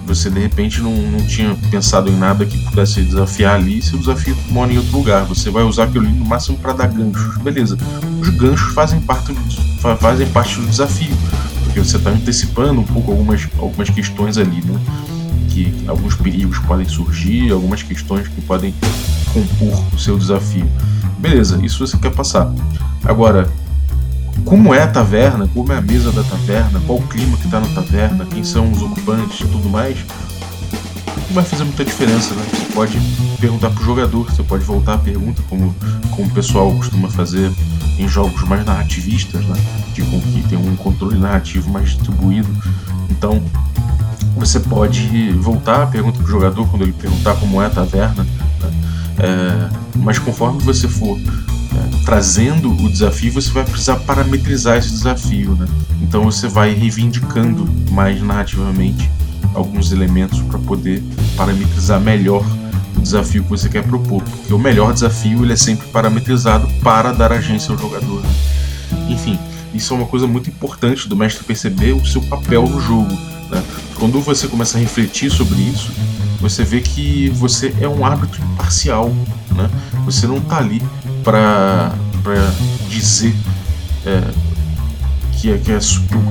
Você 0.07 0.29
de 0.29 0.39
repente 0.39 0.81
não, 0.81 0.95
não 0.95 1.25
tinha 1.27 1.55
pensado 1.69 2.09
em 2.09 2.17
nada 2.17 2.45
que 2.45 2.57
pudesse 2.65 3.01
desafiar 3.01 3.55
ali, 3.55 3.81
seu 3.81 3.99
desafio 3.99 4.35
mora 4.49 4.71
em 4.71 4.77
outro 4.77 4.97
lugar. 4.97 5.25
Você 5.25 5.49
vai 5.49 5.63
usar 5.63 5.83
aquilo 5.83 6.05
ali 6.05 6.17
no 6.17 6.25
máximo 6.25 6.57
para 6.57 6.73
dar 6.73 6.87
ganchos. 6.87 7.37
Beleza. 7.37 7.77
Os 8.21 8.29
ganchos 8.29 8.73
fazem 8.73 9.01
parte, 9.01 9.35
fazem 9.99 10.27
parte 10.29 10.59
do 10.59 10.65
desafio 10.65 11.15
porque 11.77 11.87
você 11.87 11.97
está 11.97 12.09
antecipando 12.09 12.81
um 12.81 12.83
pouco 12.83 13.11
algumas, 13.11 13.47
algumas 13.59 13.89
questões 13.89 14.37
ali, 14.37 14.61
né? 14.65 14.79
Que 15.49 15.73
alguns 15.87 16.15
perigos 16.15 16.57
podem 16.59 16.87
surgir, 16.87 17.51
algumas 17.51 17.83
questões 17.83 18.27
que 18.27 18.41
podem 18.41 18.73
compor 19.31 19.83
o 19.93 19.99
seu 19.99 20.17
desafio. 20.17 20.67
Beleza, 21.19 21.59
isso 21.63 21.85
você 21.85 21.97
quer 21.97 22.11
passar. 22.11 22.51
Agora, 23.03 23.47
como 24.46 24.74
é 24.74 24.84
a 24.84 24.88
taverna, 24.88 25.48
como 25.53 25.72
é 25.72 25.77
a 25.77 25.82
mesa 25.82 26.12
da 26.12 26.24
taverna, 26.24 26.82
qual 26.86 27.00
o 27.00 27.08
clima 27.08 27.38
que 27.38 27.46
está 27.46 27.60
na 27.60 27.67
taverna, 27.67 28.25
quem 28.25 28.44
são 28.44 28.72
os 28.72 28.82
ocupantes 28.82 29.41
e 29.41 29.48
tudo 29.48 29.70
mais, 29.70 29.98
não 31.27 31.34
vai 31.34 31.44
fazer 31.44 31.63
muita 31.63 31.84
diferença, 31.84 32.34
né? 32.34 32.46
Você 32.51 32.74
pode 32.74 33.00
perguntar 33.39 33.70
pro 33.72 33.84
jogador, 33.84 34.32
você 34.32 34.44
pode 34.44 34.63
voltar 34.63 34.94
a 34.94 34.98
pergunta, 34.98 35.41
como, 35.50 35.75
como 36.12 36.27
o 36.27 36.32
pessoal 36.32 36.72
costuma 36.74 37.10
fazer 37.10 37.51
em 37.98 38.08
jogos 38.08 38.41
mais 38.44 38.65
narrativistas, 38.65 39.44
né? 39.46 39.58
De 39.94 40.01
com 40.03 40.20
que 40.22 40.44
tem 40.48 40.58
um 40.58 40.75
controle 40.75 41.17
narrativo 41.17 41.70
mais 41.70 41.89
distribuído. 41.89 42.48
Então, 43.10 43.41
você 44.36 44.60
pode 44.60 45.32
voltar 45.34 45.84
a 45.84 45.88
pergunta 45.88 46.20
pro 46.20 46.27
jogador 46.27 46.67
quando 46.70 46.84
ele 46.84 46.94
perguntar 46.94 47.36
como 47.36 47.62
é 47.62 47.65
a 47.65 47.70
taverna, 47.70 48.24
né? 48.24 48.72
é, 49.17 49.70
mas 49.96 50.20
conforme 50.20 50.62
você 50.62 50.88
for 50.88 51.17
trazendo 52.05 52.71
o 52.71 52.89
desafio, 52.89 53.31
você 53.31 53.51
vai 53.51 53.63
precisar 53.63 53.97
parametrizar 53.97 54.77
esse 54.77 54.91
desafio, 54.91 55.55
né? 55.55 55.67
Então 56.01 56.24
você 56.24 56.47
vai 56.47 56.74
reivindicando 56.74 57.67
mais 57.91 58.21
narrativamente 58.21 59.09
alguns 59.53 59.91
elementos 59.91 60.39
para 60.41 60.59
poder 60.59 61.03
parametrizar 61.36 62.00
melhor 62.00 62.45
o 62.95 63.01
desafio 63.01 63.43
que 63.43 63.50
você 63.50 63.67
quer 63.67 63.83
propor. 63.83 64.24
Porque 64.24 64.53
o 64.53 64.59
melhor 64.59 64.93
desafio 64.93 65.43
ele 65.43 65.53
é 65.53 65.57
sempre 65.57 65.88
parametrizado 65.88 66.67
para 66.81 67.12
dar 67.12 67.31
agência 67.31 67.71
ao 67.71 67.77
jogador. 67.77 68.21
Né? 68.21 68.29
Enfim, 69.09 69.38
isso 69.74 69.93
é 69.93 69.97
uma 69.97 70.07
coisa 70.07 70.27
muito 70.27 70.50
importante 70.50 71.07
do 71.07 71.15
mestre 71.15 71.43
perceber 71.43 71.93
o 71.93 72.05
seu 72.05 72.21
papel 72.21 72.67
no 72.67 72.79
jogo. 72.79 73.12
Né? 73.50 73.63
Quando 73.95 74.21
você 74.21 74.47
começa 74.47 74.77
a 74.77 74.81
refletir 74.81 75.29
sobre 75.31 75.59
isso, 75.59 75.91
você 76.39 76.63
vê 76.63 76.81
que 76.81 77.29
você 77.29 77.74
é 77.81 77.88
um 77.88 78.05
árbitro 78.05 78.41
imparcial. 78.43 79.09
Né? 79.51 79.69
Você 80.05 80.27
não 80.27 80.38
está 80.38 80.57
ali 80.57 80.81
para 81.27 81.91
dizer 82.88 83.36
é, 84.05 84.22
que, 85.34 85.51
é, 85.51 85.57
que, 85.57 85.72
é, 85.74 85.79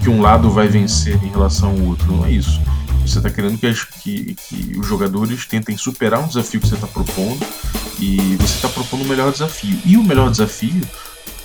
que 0.02 0.08
um 0.08 0.22
lado 0.22 0.50
vai 0.50 0.68
vencer 0.68 1.22
em 1.22 1.28
relação 1.28 1.72
ao 1.72 1.80
outro. 1.80 2.10
Não 2.10 2.24
é 2.24 2.30
isso. 2.30 2.58
Você 3.04 3.18
está 3.18 3.28
querendo 3.28 3.58
que, 3.58 3.74
que, 4.02 4.34
que, 4.34 4.78
os 4.78 4.86
jogadores 4.86 5.44
tentem 5.44 5.76
superar 5.76 6.20
um 6.20 6.26
desafio 6.26 6.62
que 6.62 6.68
você 6.68 6.76
está 6.76 6.86
propondo 6.86 7.46
e 8.00 8.36
você 8.40 8.54
está 8.54 8.70
propondo 8.70 9.02
o 9.02 9.04
melhor 9.04 9.30
desafio. 9.30 9.78
E 9.84 9.98
o 9.98 10.02
melhor 10.02 10.30
desafio, 10.30 10.80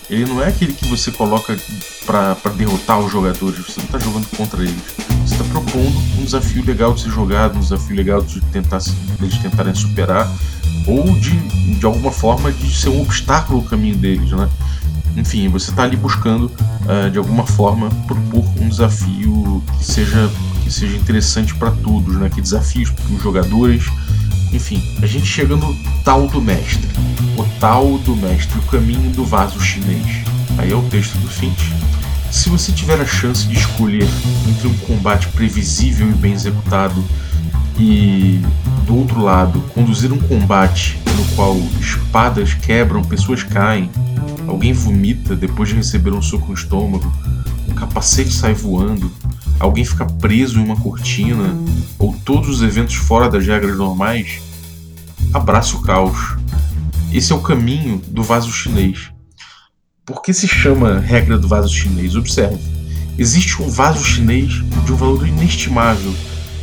ele 0.09 0.25
não 0.25 0.41
é 0.41 0.47
aquele 0.47 0.71
que 0.71 0.87
você 0.87 1.11
coloca 1.11 1.53
para 2.05 2.35
derrotar 2.55 2.99
os 2.99 3.11
jogadores, 3.11 3.65
você 3.65 3.81
não 3.81 3.85
está 3.85 3.99
jogando 3.99 4.27
contra 4.37 4.63
eles. 4.63 4.81
Você 5.25 5.33
está 5.33 5.43
propondo 5.43 5.97
um 6.17 6.23
desafio 6.23 6.63
legal 6.65 6.93
de 6.93 7.01
ser 7.01 7.09
jogado, 7.09 7.57
um 7.57 7.61
desafio 7.61 7.97
legal 7.97 8.21
de 8.21 8.39
tentar 8.45 8.79
eles 9.19 9.37
tentarem 9.39 9.75
superar 9.75 10.31
ou 10.87 11.03
de, 11.19 11.37
de 11.77 11.85
alguma 11.85 12.11
forma 12.11 12.51
de 12.51 12.73
ser 12.73 12.89
um 12.89 13.01
obstáculo 13.01 13.61
no 13.61 13.67
caminho 13.67 13.95
deles, 13.95 14.31
né? 14.31 14.49
Enfim, 15.15 15.49
você 15.49 15.71
está 15.71 15.83
ali 15.83 15.97
buscando 15.97 16.45
uh, 16.45 17.09
de 17.11 17.17
alguma 17.17 17.45
forma 17.45 17.89
propor 18.07 18.45
um 18.59 18.69
desafio 18.69 19.61
que 19.77 19.85
seja 19.85 20.29
que 20.63 20.71
seja 20.71 20.95
interessante 20.95 21.53
para 21.55 21.71
todos, 21.71 22.15
né? 22.15 22.29
Que 22.29 22.41
desafios 22.41 22.89
para 22.89 23.13
os 23.13 23.21
jogadores. 23.21 23.85
Enfim, 24.53 24.81
a 25.01 25.05
gente 25.05 25.25
chega 25.25 25.55
no 25.55 25.75
tal 26.03 26.27
do 26.27 26.41
mestre. 26.41 26.87
O 27.37 27.43
tal 27.59 27.97
do 27.99 28.15
mestre, 28.15 28.57
o 28.59 28.61
caminho 28.63 29.09
do 29.11 29.25
vaso 29.25 29.59
chinês. 29.59 30.23
Aí 30.57 30.71
é 30.71 30.75
o 30.75 30.81
texto 30.83 31.17
do 31.17 31.27
Finch. 31.27 31.73
Se 32.31 32.49
você 32.49 32.71
tiver 32.71 32.99
a 32.99 33.05
chance 33.05 33.45
de 33.45 33.57
escolher 33.57 34.07
entre 34.47 34.67
um 34.67 34.77
combate 34.79 35.27
previsível 35.29 36.09
e 36.09 36.13
bem 36.13 36.33
executado 36.33 37.03
e, 37.81 38.39
do 38.85 38.95
outro 38.95 39.23
lado, 39.23 39.59
conduzir 39.73 40.13
um 40.13 40.19
combate 40.19 40.99
no 41.17 41.25
qual 41.35 41.57
espadas 41.79 42.53
quebram, 42.53 43.03
pessoas 43.03 43.41
caem, 43.41 43.89
alguém 44.47 44.71
vomita 44.71 45.35
depois 45.35 45.69
de 45.69 45.75
receber 45.75 46.13
um 46.13 46.21
soco 46.21 46.49
no 46.49 46.53
estômago, 46.53 47.11
um 47.67 47.73
capacete 47.73 48.31
sai 48.31 48.53
voando, 48.53 49.11
alguém 49.59 49.83
fica 49.83 50.05
preso 50.05 50.59
em 50.59 50.63
uma 50.63 50.75
cortina, 50.75 51.57
ou 51.97 52.15
todos 52.23 52.49
os 52.49 52.61
eventos 52.61 52.93
fora 52.93 53.27
das 53.27 53.47
regras 53.47 53.75
normais, 53.75 54.39
abraça 55.33 55.75
o 55.75 55.81
caos. 55.81 56.37
Esse 57.11 57.33
é 57.33 57.35
o 57.35 57.41
caminho 57.41 57.99
do 58.09 58.21
vaso 58.21 58.51
chinês. 58.51 59.09
Por 60.05 60.21
que 60.21 60.33
se 60.33 60.47
chama 60.47 60.99
regra 60.99 61.35
do 61.35 61.47
vaso 61.47 61.73
chinês? 61.73 62.15
Observe. 62.15 62.59
Existe 63.17 63.59
um 63.61 63.69
vaso 63.69 64.03
chinês 64.05 64.63
de 64.85 64.93
um 64.93 64.95
valor 64.95 65.27
inestimável 65.27 66.13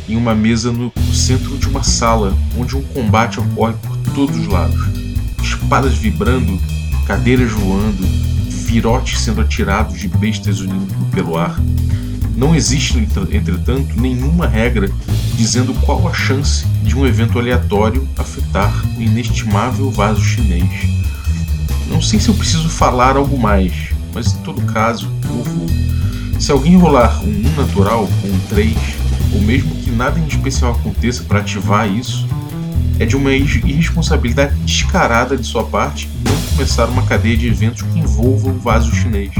em 0.09 0.17
uma 0.17 0.33
mesa 0.33 0.71
no 0.71 0.91
centro 1.13 1.57
de 1.57 1.67
uma 1.67 1.83
sala 1.83 2.35
onde 2.57 2.75
um 2.75 2.81
combate 2.81 3.39
ocorre 3.39 3.73
por 3.73 3.97
todos 4.13 4.37
os 4.37 4.47
lados. 4.47 4.79
Espadas 5.41 5.95
vibrando, 5.95 6.59
cadeiras 7.05 7.51
voando, 7.51 8.05
virotes 8.49 9.19
sendo 9.19 9.41
atirados 9.41 9.99
de 9.99 10.07
bestas 10.07 10.59
unindo 10.59 10.93
pelo 11.11 11.37
ar. 11.37 11.59
Não 12.35 12.55
existe, 12.55 12.97
entretanto, 12.97 13.99
nenhuma 13.99 14.47
regra 14.47 14.89
dizendo 15.35 15.73
qual 15.85 16.07
a 16.07 16.13
chance 16.13 16.65
de 16.83 16.95
um 16.95 17.05
evento 17.05 17.37
aleatório 17.37 18.07
afetar 18.17 18.73
o 18.97 19.01
inestimável 19.01 19.91
vaso 19.91 20.21
chinês. 20.21 20.69
Não 21.87 22.01
sei 22.01 22.19
se 22.19 22.29
eu 22.29 22.35
preciso 22.35 22.69
falar 22.69 23.17
algo 23.17 23.37
mais, 23.37 23.73
mas 24.13 24.33
em 24.33 24.37
todo 24.39 24.61
caso, 24.61 25.09
eu 25.25 25.43
vou. 25.43 25.67
Se 26.39 26.51
alguém 26.51 26.77
rolar 26.77 27.21
um 27.23 27.27
1 27.27 27.55
natural 27.55 28.09
ou 28.23 28.31
um 28.31 28.39
3, 28.47 28.75
ou 29.33 29.41
mesmo 29.41 29.75
que 29.75 29.91
nada 29.91 30.19
em 30.19 30.27
especial 30.27 30.71
aconteça 30.71 31.23
para 31.23 31.39
ativar 31.39 31.89
isso, 31.89 32.27
é 32.99 33.05
de 33.05 33.15
uma 33.15 33.31
irresponsabilidade 33.33 34.55
descarada 34.65 35.37
de 35.37 35.45
sua 35.45 35.63
parte 35.63 36.09
não 36.23 36.35
começar 36.51 36.85
uma 36.85 37.03
cadeia 37.03 37.37
de 37.37 37.47
eventos 37.47 37.81
que 37.81 37.99
envolvam 37.99 38.53
o 38.53 38.59
vaso 38.59 38.93
chinês. 38.93 39.31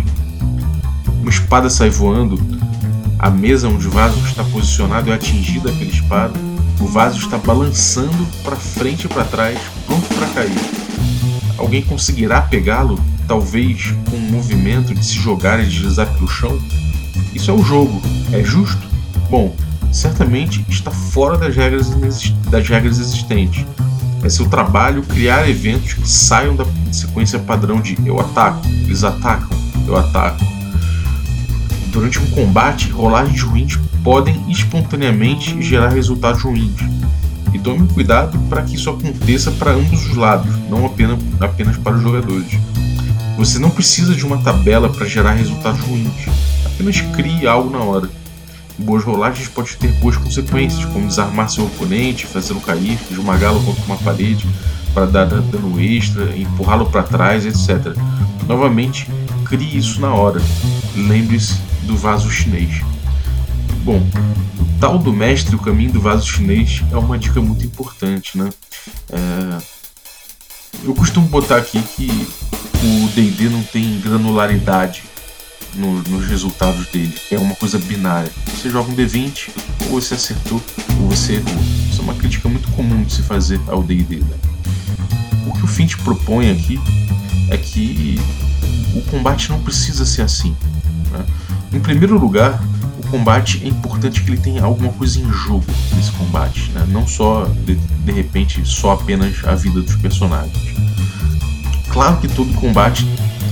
Uma 1.22 1.30
espada 1.30 1.70
sai 1.70 1.90
voando, 1.90 2.40
a 3.20 3.30
mesa 3.30 3.68
onde 3.68 3.86
o 3.86 3.92
vaso 3.92 4.18
está 4.26 4.44
posicionado 4.46 5.12
é 5.12 5.14
atingida 5.14 5.72
pela 5.74 5.92
espada. 5.92 6.34
O 6.80 6.88
vaso 6.88 7.20
está 7.20 7.38
balançando 7.38 8.26
para 8.44 8.56
frente 8.56 9.04
e 9.04 9.08
para 9.10 9.26
trás, 9.26 9.60
pronto 9.86 10.08
para 10.16 10.28
cair. 10.28 10.58
Alguém 11.58 11.82
conseguirá 11.82 12.42
pegá-lo, 12.42 12.98
talvez 13.28 13.94
com 14.10 14.16
um 14.16 14.32
movimento 14.32 14.94
de 14.96 15.06
se 15.06 15.16
jogar 15.16 15.60
e 15.60 15.66
deslizar 15.66 16.08
pelo 16.14 16.30
chão? 16.30 16.58
Isso 17.36 17.52
é 17.52 17.54
o 17.54 17.62
jogo. 17.62 18.02
É 18.32 18.42
justo? 18.42 18.88
Bom, 19.30 19.54
certamente 19.92 20.66
está 20.70 20.92
fora 20.92 21.38
das 21.38 21.56
regras, 21.56 21.90
das 22.50 22.68
regras 22.68 23.00
existentes. 23.00 23.66
É 24.24 24.30
seu 24.30 24.50
trabalho 24.50 25.04
criar 25.04 25.50
eventos 25.50 25.94
que 25.94 26.08
saiam 26.08 26.56
da 26.56 26.66
sequência 26.92 27.40
padrão 27.40 27.80
de 27.80 27.98
eu 28.06 28.20
ataco, 28.20 28.68
eles 28.68 29.04
atacam, 29.04 29.58
eu 29.88 29.96
ataco 29.96 30.60
Durante 31.92 32.20
um 32.20 32.30
combate, 32.30 32.92
rolagens 32.92 33.42
ruins 33.42 33.80
podem 34.04 34.40
espontaneamente 34.50 35.60
gerar 35.62 35.90
resultados 35.90 36.42
ruins. 36.44 36.80
E 37.52 37.58
tome 37.58 37.88
cuidado 37.88 38.38
para 38.48 38.62
que 38.62 38.76
isso 38.76 38.92
aconteça 38.92 39.52
para 39.52 39.72
ambos 39.72 40.06
os 40.06 40.16
lados, 40.16 40.56
não 40.70 40.86
apenas, 40.86 41.20
apenas 41.40 41.78
para 41.78 41.96
os 41.96 42.04
jogadores. 42.04 42.60
Você 43.38 43.58
não 43.58 43.72
precisa 43.72 44.14
de 44.14 44.24
uma 44.24 44.38
tabela 44.38 44.88
para 44.90 45.08
gerar 45.08 45.32
resultados 45.32 45.82
ruins, 45.82 46.28
apenas 46.64 47.02
crie 47.02 47.48
algo 47.48 47.72
na 47.72 47.84
hora. 47.84 48.10
Boas 48.80 49.04
rolagens 49.04 49.48
podem 49.50 49.74
ter 49.74 49.92
boas 50.00 50.16
consequências, 50.16 50.86
como 50.86 51.06
desarmar 51.06 51.50
seu 51.50 51.66
oponente, 51.66 52.26
fazê-lo 52.26 52.62
cair, 52.62 52.98
esmagá-lo 53.12 53.62
contra 53.64 53.84
uma 53.84 53.98
parede 53.98 54.48
para 54.94 55.06
dar 55.06 55.26
dano 55.26 55.80
extra, 55.80 56.36
empurrá-lo 56.36 56.90
para 56.90 57.04
trás, 57.04 57.46
etc. 57.46 57.94
Novamente, 58.48 59.08
crie 59.46 59.78
isso 59.78 60.00
na 60.00 60.14
hora. 60.14 60.42
Lembre-se 60.96 61.62
do 61.84 61.98
vaso 61.98 62.30
chinês. 62.32 62.82
Bom, 63.84 64.02
o 64.60 64.80
tal 64.80 64.98
do 64.98 65.12
mestre, 65.12 65.56
o 65.56 65.60
caminho 65.60 65.92
do 65.92 66.00
vaso 66.00 66.26
chinês, 66.26 66.82
é 66.92 66.98
uma 66.98 67.18
dica 67.18 67.42
muito 67.42 67.66
importante, 67.66 68.38
né? 68.38 68.50
É... 69.12 69.58
Eu 70.84 70.94
costumo 70.96 71.28
botar 71.28 71.58
aqui 71.58 71.82
que 71.82 72.10
o 72.82 73.08
D&D 73.10 73.50
não 73.50 73.62
tem 73.64 74.00
granularidade 74.00 75.04
no, 75.76 76.02
nos 76.04 76.28
resultados 76.28 76.88
dele, 76.88 77.14
é 77.32 77.38
uma 77.38 77.56
coisa 77.56 77.78
binária. 77.78 78.32
Você 78.48 78.70
joga 78.70 78.92
um 78.92 78.96
D20, 78.96 79.50
ou 79.90 80.02
você 80.02 80.16
acertou, 80.16 80.62
ou 81.02 81.10
você 81.10 81.34
errou. 81.36 81.64
Isso 81.90 82.02
é 82.02 82.04
uma 82.04 82.14
crítica 82.14 82.50
muito 82.50 82.70
comum 82.72 83.04
de 83.04 83.14
se 83.14 83.24
fazer 83.24 83.60
ao 83.68 83.84
D&D. 83.84 84.18
Né? 84.18 84.38
O 85.48 85.54
que 85.54 85.64
o 85.64 85.68
Fint 85.68 85.96
propõe 85.98 86.52
aqui 86.52 86.80
é 87.50 87.58
que 87.58 88.20
o 88.96 89.02
combate 89.04 89.50
não 89.50 89.62
precisa 89.62 90.06
ser 90.06 90.22
assim. 90.22 90.56
Né? 91.12 91.26
Em 91.74 91.80
primeiro 91.80 92.18
lugar, 92.18 92.62
o 93.04 93.08
combate 93.10 93.62
é 93.64 93.68
importante 93.68 94.22
que 94.22 94.30
ele 94.30 94.40
tenha 94.40 94.64
alguma 94.64 94.92
coisa 94.94 95.20
em 95.20 95.32
jogo 95.32 95.66
nesse 95.96 96.12
combate, 96.12 96.70
né? 96.72 96.86
não 96.90 97.08
só 97.08 97.46
de, 97.66 97.76
de 97.76 98.12
repente 98.12 98.66
só 98.66 98.94
apenas 98.94 99.44
a 99.46 99.56
vida 99.56 99.82
dos 99.82 99.96
personagens. 99.96 100.76
Claro 101.90 102.18
que 102.18 102.28
todo 102.28 102.54
combate 102.54 103.06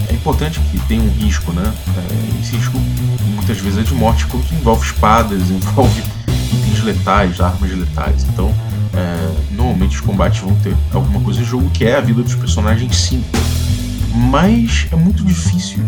é 0.09 0.13
importante 0.13 0.59
que 0.59 0.79
tenha 0.87 1.01
um 1.01 1.11
risco, 1.11 1.51
né? 1.51 1.73
É, 1.95 2.41
esse 2.41 2.55
risco 2.55 2.77
muitas 3.35 3.57
vezes 3.59 3.79
é 3.79 3.83
de 3.83 3.93
morte, 3.93 4.25
porque 4.27 4.55
envolve 4.55 4.85
espadas, 4.85 5.41
envolve 5.49 6.03
itens 6.53 6.83
letais, 6.83 7.39
armas 7.41 7.71
letais. 7.71 8.23
Então, 8.23 8.53
é, 8.93 9.53
normalmente 9.53 9.95
os 9.95 10.01
combates 10.01 10.39
vão 10.39 10.55
ter 10.55 10.75
alguma 10.93 11.19
coisa 11.21 11.41
em 11.41 11.45
jogo 11.45 11.69
que 11.71 11.85
é 11.85 11.97
a 11.97 12.01
vida 12.01 12.23
dos 12.23 12.35
personagens 12.35 12.95
sim. 12.95 13.23
Mas 14.15 14.87
é 14.91 14.95
muito 14.95 15.23
difícil 15.23 15.83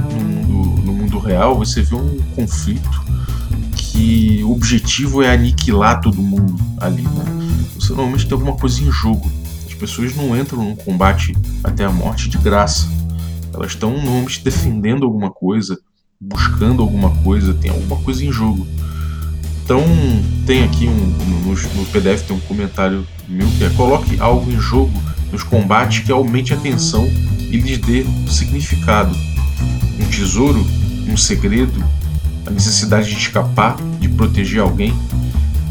no 0.00 0.20
mundo, 0.20 0.82
no 0.82 0.92
mundo 0.92 1.18
real 1.18 1.56
você 1.56 1.82
ver 1.82 1.94
um 1.94 2.18
conflito 2.34 3.02
que 3.74 4.42
o 4.44 4.52
objetivo 4.52 5.22
é 5.22 5.32
aniquilar 5.32 6.00
todo 6.00 6.20
mundo 6.20 6.56
ali, 6.78 7.02
né? 7.02 7.24
Você 7.74 7.90
normalmente 7.90 8.26
tem 8.26 8.32
alguma 8.32 8.56
coisa 8.56 8.82
em 8.82 8.90
jogo. 8.90 9.30
As 9.66 9.74
pessoas 9.74 10.14
não 10.14 10.36
entram 10.36 10.62
num 10.62 10.76
combate 10.76 11.36
até 11.64 11.84
a 11.84 11.90
morte 11.90 12.28
de 12.28 12.38
graça. 12.38 12.88
Elas 13.52 13.72
estão 13.72 13.90
normalmente 13.90 14.42
defendendo 14.42 15.04
alguma 15.04 15.30
coisa, 15.30 15.78
buscando 16.20 16.82
alguma 16.82 17.10
coisa, 17.22 17.54
tem 17.54 17.70
alguma 17.70 17.96
coisa 18.02 18.24
em 18.24 18.32
jogo. 18.32 18.66
Então 19.64 19.82
tem 20.46 20.64
aqui 20.64 20.88
um, 20.88 20.94
no, 21.44 21.54
no 21.54 21.86
PDF 21.86 22.22
tem 22.26 22.36
um 22.36 22.40
comentário 22.40 23.06
meu 23.28 23.48
que 23.58 23.64
é 23.64 23.70
coloque 23.70 24.20
algo 24.20 24.50
em 24.50 24.58
jogo 24.58 24.92
nos 25.30 25.42
combates 25.42 26.04
que 26.04 26.12
aumente 26.12 26.52
a 26.52 26.56
tensão 26.56 27.04
e 27.38 27.56
lhes 27.56 27.78
dê 27.78 28.04
significado. 28.28 29.16
Um 29.98 30.04
tesouro, 30.10 30.64
um 31.08 31.16
segredo, 31.16 31.82
a 32.46 32.50
necessidade 32.50 33.08
de 33.08 33.16
escapar, 33.16 33.76
de 33.98 34.08
proteger 34.08 34.60
alguém. 34.60 34.94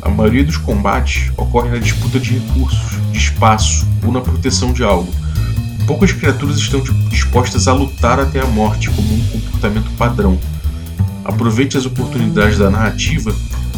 A 0.02 0.10
maioria 0.10 0.44
dos 0.44 0.58
combates 0.58 1.32
ocorre 1.38 1.70
na 1.70 1.78
disputa 1.78 2.20
de 2.20 2.40
recursos, 2.40 2.98
de 3.12 3.18
espaço 3.18 3.86
ou 4.04 4.12
na 4.12 4.22
proteção 4.22 4.74
de 4.74 4.84
algo. 4.84 5.12
Poucas 5.86 6.12
criaturas 6.12 6.58
estão 6.58 6.82
dispostas 7.10 7.68
a 7.68 7.74
lutar 7.74 8.20
até 8.20 8.40
a 8.40 8.46
morte 8.46 8.90
como 8.90 9.14
um 9.14 9.22
comportamento 9.28 9.92
padrão. 9.98 10.40
Aproveite 11.26 11.78
as 11.78 11.86
oportunidades 11.86 12.58
da 12.58 12.70
narrativa 12.70 13.34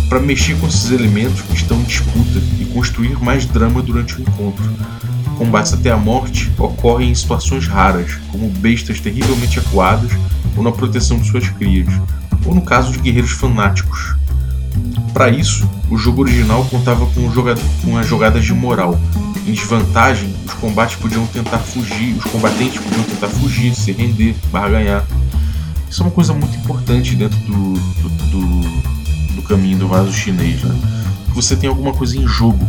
para 0.10 0.20
mexer 0.20 0.56
com 0.60 0.68
esses 0.68 0.92
elementos 0.92 1.42
que 1.42 1.56
estão 1.56 1.80
em 1.80 1.84
disputa 1.84 2.40
e 2.60 2.66
construir 2.66 3.20
mais 3.20 3.46
drama 3.46 3.82
durante 3.82 4.16
o 4.16 4.22
encontro. 4.22 4.64
Combates 5.38 5.74
até 5.74 5.92
a 5.92 5.98
morte 5.98 6.52
ocorrem 6.58 7.10
em 7.10 7.16
situações 7.16 7.68
raras, 7.68 8.14
como 8.32 8.48
bestas 8.50 9.00
terrivelmente 9.00 9.60
acuadas 9.60 10.12
ou 10.56 10.64
na 10.64 10.72
proteção 10.72 11.18
de 11.18 11.28
suas 11.28 11.50
crias, 11.50 11.88
ou 12.46 12.54
no 12.54 12.62
caso 12.62 12.92
de 12.92 13.00
guerreiros 13.00 13.32
fanáticos. 13.32 14.16
Para 15.14 15.30
isso, 15.30 15.70
o 15.90 15.98
jogo 15.98 16.22
original 16.22 16.64
contava 16.66 17.06
com, 17.08 17.32
com 17.84 17.98
as 17.98 18.08
jogadas 18.08 18.46
de 18.46 18.54
moral. 18.54 19.00
Em 19.46 19.52
desvantagem, 19.52 20.34
os 20.46 20.54
combates 20.54 20.96
podiam 20.96 21.26
tentar 21.28 21.60
fugir, 21.60 22.16
os 22.18 22.24
combatentes 22.32 22.80
podiam 22.82 23.04
tentar 23.04 23.28
fugir, 23.28 23.76
se 23.76 23.92
render, 23.92 24.36
barganhar. 24.52 25.06
Isso 25.90 26.02
é 26.02 26.06
uma 26.06 26.12
coisa 26.12 26.34
muito 26.34 26.56
importante 26.58 27.16
dentro 27.16 27.38
do, 27.40 27.74
do, 27.74 28.10
do, 28.30 29.36
do 29.36 29.42
caminho 29.44 29.78
do 29.78 29.88
vaso 29.88 30.12
chinês, 30.12 30.64
né? 30.64 30.76
Você 31.36 31.56
tem 31.56 31.70
alguma 31.70 31.94
coisa 31.94 32.18
em 32.18 32.26
jogo. 32.28 32.68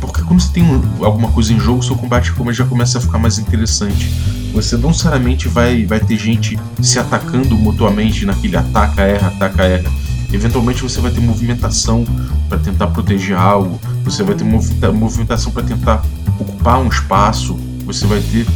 Porque 0.00 0.22
quando 0.22 0.40
você 0.40 0.52
tem 0.52 0.64
alguma 1.00 1.30
coisa 1.30 1.52
em 1.52 1.58
jogo, 1.58 1.82
seu 1.82 1.96
combate 1.96 2.32
já 2.52 2.64
começa 2.64 2.98
a 2.98 3.00
ficar 3.00 3.18
mais 3.18 3.38
interessante 3.38 4.08
você 4.52 4.76
não 4.76 4.88
necessariamente 4.88 5.48
vai, 5.48 5.84
vai 5.84 6.00
ter 6.00 6.16
gente 6.16 6.58
se 6.82 6.98
atacando 6.98 7.56
mutuamente 7.56 8.24
naquele 8.24 8.56
ataca, 8.56 9.02
erra, 9.02 9.28
ataca, 9.28 9.64
erra. 9.64 9.90
Eventualmente 10.32 10.82
você 10.82 11.00
vai 11.00 11.10
ter 11.10 11.20
movimentação 11.20 12.04
para 12.48 12.58
tentar 12.58 12.88
proteger 12.88 13.36
algo, 13.36 13.80
você 14.04 14.22
vai 14.22 14.34
ter 14.34 14.44
movimentação 14.44 15.50
para 15.52 15.62
tentar 15.62 16.02
ocupar 16.38 16.78
um 16.80 16.88
espaço, 16.88 17.54
você 17.84 18.06
vai 18.06 18.20
ter. 18.20 18.46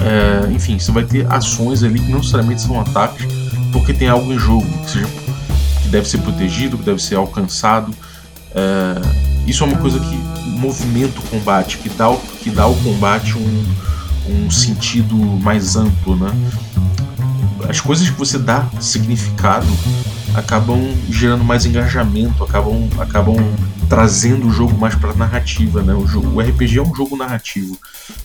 É, 0.00 0.52
enfim, 0.52 0.78
você 0.78 0.92
vai 0.92 1.04
ter 1.04 1.30
ações 1.30 1.82
ali 1.82 1.98
que 1.98 2.10
não 2.10 2.18
necessariamente 2.18 2.62
são 2.62 2.80
ataques, 2.80 3.26
porque 3.72 3.92
tem 3.92 4.08
algo 4.08 4.32
em 4.32 4.38
jogo, 4.38 4.66
que, 4.84 4.90
seja, 4.90 5.06
que 5.82 5.88
deve 5.88 6.08
ser 6.08 6.18
protegido, 6.18 6.78
que 6.78 6.84
deve 6.84 7.02
ser 7.02 7.16
alcançado. 7.16 7.92
É, 8.54 9.00
isso 9.46 9.64
é 9.64 9.66
uma 9.66 9.76
coisa 9.76 9.98
que 9.98 10.16
movimenta 10.58 11.18
o 11.18 11.22
combate, 11.24 11.78
que 11.78 11.88
dá, 11.88 12.14
que 12.40 12.50
dá 12.50 12.62
ao 12.62 12.74
combate 12.76 13.36
um, 13.36 13.64
um 14.28 14.50
sentido 14.50 15.16
mais 15.16 15.74
amplo, 15.74 16.16
né? 16.16 16.30
As 17.68 17.80
coisas 17.80 18.08
que 18.08 18.16
você 18.16 18.38
dá 18.38 18.66
significado 18.80 19.66
acabam 20.34 20.94
gerando 21.10 21.44
mais 21.44 21.64
engajamento, 21.66 22.42
acabam, 22.44 22.88
acabam 22.98 23.36
trazendo 23.88 24.46
o 24.46 24.52
jogo 24.52 24.76
mais 24.78 24.94
para 24.94 25.14
narrativa, 25.14 25.82
né? 25.82 25.94
O, 25.94 26.06
jogo, 26.06 26.28
o 26.28 26.40
RPG 26.40 26.78
é 26.78 26.82
um 26.82 26.94
jogo 26.94 27.16
narrativo. 27.16 27.78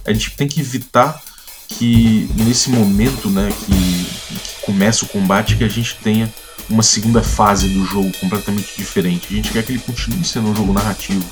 A 0.05 0.13
gente 0.13 0.31
tem 0.31 0.47
que 0.47 0.59
evitar 0.61 1.19
que 1.67 2.29
nesse 2.35 2.69
momento, 2.69 3.29
né, 3.29 3.51
que, 3.65 3.73
que 3.73 4.61
começa 4.61 5.05
o 5.05 5.07
combate, 5.07 5.55
que 5.55 5.63
a 5.63 5.67
gente 5.67 5.95
tenha 5.95 6.31
uma 6.69 6.83
segunda 6.83 7.21
fase 7.21 7.69
do 7.69 7.85
jogo 7.85 8.11
completamente 8.19 8.75
diferente. 8.77 9.27
A 9.31 9.35
gente 9.35 9.51
quer 9.51 9.63
que 9.63 9.71
ele 9.71 9.79
continue 9.79 10.23
sendo 10.23 10.49
um 10.49 10.55
jogo 10.55 10.73
narrativo. 10.73 11.23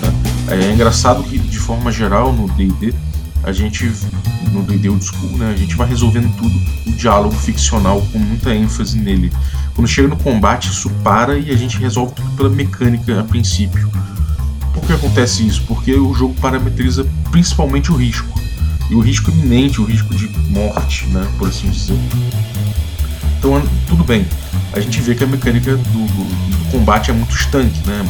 Né? 0.00 0.12
É 0.48 0.72
engraçado 0.72 1.22
que, 1.24 1.38
de 1.38 1.58
forma 1.58 1.90
geral, 1.90 2.32
no 2.32 2.48
D&D, 2.50 2.94
a 3.44 3.52
gente 3.52 3.90
no 4.52 4.62
D&D 4.62 4.88
School, 5.00 5.38
né, 5.38 5.50
a 5.50 5.56
gente 5.56 5.74
vai 5.74 5.88
resolvendo 5.88 6.34
tudo 6.36 6.54
em 6.86 6.92
diálogo 6.92 7.34
ficcional 7.34 8.02
com 8.12 8.18
muita 8.18 8.54
ênfase 8.54 8.98
nele. 8.98 9.32
Quando 9.74 9.88
chega 9.88 10.08
no 10.08 10.16
combate, 10.16 10.70
isso 10.70 10.90
para 11.02 11.38
e 11.38 11.50
a 11.50 11.56
gente 11.56 11.78
resolve 11.78 12.14
tudo 12.14 12.30
pela 12.36 12.48
mecânica 12.48 13.20
a 13.20 13.24
princípio. 13.24 13.90
Por 14.72 14.82
que 14.84 14.92
acontece 14.92 15.46
isso? 15.46 15.62
Porque 15.66 15.94
o 15.94 16.14
jogo 16.14 16.34
parametriza 16.40 17.06
principalmente 17.30 17.90
o 17.90 17.96
risco. 17.96 18.40
E 18.90 18.94
o 18.94 19.00
risco 19.00 19.30
iminente, 19.30 19.80
o 19.80 19.84
risco 19.84 20.14
de 20.14 20.28
morte, 20.50 21.06
né, 21.06 21.26
por 21.38 21.48
assim 21.48 21.70
dizer. 21.70 21.96
Então, 23.38 23.62
tudo 23.88 24.04
bem. 24.04 24.26
A 24.72 24.80
gente 24.80 25.00
vê 25.00 25.14
que 25.14 25.24
a 25.24 25.26
mecânica 25.26 25.76
do, 25.76 25.82
do, 25.82 26.06
do 26.06 26.70
combate 26.70 27.10
é 27.10 27.14
muito 27.14 27.34
estanque, 27.34 27.80
né? 27.86 28.04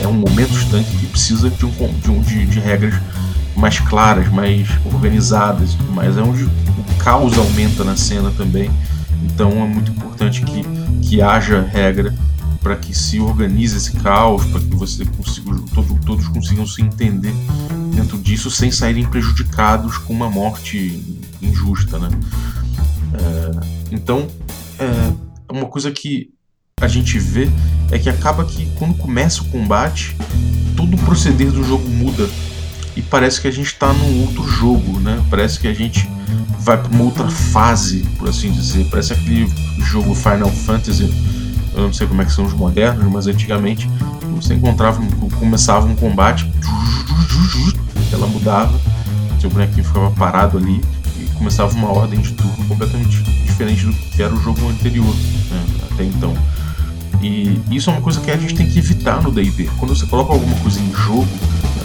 É, 0.00 0.04
é, 0.04 0.08
um 0.08 0.12
momento 0.12 0.52
estanque 0.52 0.90
que 0.96 1.06
precisa 1.06 1.48
de, 1.48 1.64
um, 1.64 1.70
de, 1.70 2.10
um, 2.10 2.20
de, 2.20 2.46
de 2.46 2.58
regras 2.58 2.94
mais 3.56 3.78
claras, 3.78 4.28
mais 4.32 4.68
organizadas, 4.84 5.76
mas 5.90 6.16
é 6.16 6.22
onde 6.22 6.44
o 6.44 6.50
caos 6.98 7.38
aumenta 7.38 7.84
na 7.84 7.96
cena 7.96 8.32
também. 8.36 8.70
Então 9.24 9.50
é 9.50 9.66
muito 9.66 9.90
importante 9.90 10.42
que, 10.42 10.62
que 11.02 11.22
haja 11.22 11.60
regra 11.62 12.14
para 12.62 12.76
que 12.76 12.96
se 12.96 13.20
organize 13.20 13.76
esse 13.76 13.92
caos, 13.98 14.44
para 14.46 14.60
que 14.60 14.74
você 14.74 15.04
consiga, 15.04 15.50
todo, 15.74 15.98
todos 16.06 16.28
consigam 16.28 16.66
se 16.66 16.80
entender 16.80 17.34
dentro 17.94 18.16
disso 18.18 18.50
sem 18.50 18.70
saírem 18.70 19.04
prejudicados 19.06 19.98
com 19.98 20.12
uma 20.12 20.30
morte 20.30 21.20
injusta, 21.42 21.98
né? 21.98 22.08
É, 23.12 23.66
então 23.92 24.26
é 24.78 25.52
uma 25.52 25.66
coisa 25.66 25.90
que 25.92 26.30
a 26.80 26.88
gente 26.88 27.18
vê 27.18 27.48
é 27.90 27.98
que 27.98 28.08
acaba 28.08 28.44
que 28.44 28.66
quando 28.78 28.94
começa 28.94 29.42
o 29.42 29.44
combate 29.46 30.16
todo 30.76 30.94
o 30.94 30.98
proceder 30.98 31.50
do 31.52 31.62
jogo 31.62 31.88
muda 31.88 32.28
e 32.96 33.02
parece 33.02 33.40
que 33.40 33.48
a 33.48 33.50
gente 33.50 33.66
está 33.66 33.92
num 33.92 34.22
outro 34.22 34.46
jogo, 34.46 35.00
né? 35.00 35.22
Parece 35.28 35.58
que 35.58 35.66
a 35.66 35.74
gente 35.74 36.08
vai 36.60 36.78
para 36.78 36.90
uma 36.90 37.04
outra 37.04 37.28
fase, 37.28 38.00
por 38.18 38.28
assim 38.28 38.50
dizer. 38.50 38.86
Parece 38.90 39.12
aquele 39.12 39.50
jogo 39.78 40.14
Final 40.14 40.50
Fantasy. 40.50 41.12
Eu 41.74 41.82
não 41.82 41.92
sei 41.92 42.06
como 42.06 42.22
é 42.22 42.24
que 42.24 42.32
são 42.32 42.44
os 42.44 42.52
modernos, 42.52 43.04
mas 43.12 43.26
antigamente 43.26 43.90
você 44.36 44.54
encontrava, 44.54 45.02
começava 45.38 45.86
um 45.86 45.94
combate, 45.94 46.50
ela 48.12 48.26
mudava, 48.26 48.78
seu 49.40 49.50
bonequinho 49.50 49.84
ficava 49.84 50.10
parado 50.12 50.56
ali 50.56 50.80
e 51.18 51.24
começava 51.34 51.74
uma 51.74 51.88
ordem 51.88 52.20
de 52.20 52.32
turno 52.32 52.64
completamente 52.68 53.22
diferente 53.44 53.86
do 53.86 53.92
que 53.92 54.22
era 54.22 54.32
o 54.32 54.40
jogo 54.40 54.68
anterior, 54.68 55.14
né? 55.50 55.64
até 55.90 56.04
então. 56.04 56.34
E 57.20 57.58
isso 57.70 57.90
é 57.90 57.92
uma 57.92 58.02
coisa 58.02 58.20
que 58.20 58.30
a 58.30 58.36
gente 58.36 58.54
tem 58.54 58.68
que 58.68 58.78
evitar 58.78 59.22
no 59.22 59.32
D&D. 59.32 59.68
Quando 59.78 59.96
você 59.96 60.06
coloca 60.06 60.32
alguma 60.32 60.56
coisa 60.56 60.78
em 60.78 60.92
jogo, 60.92 61.28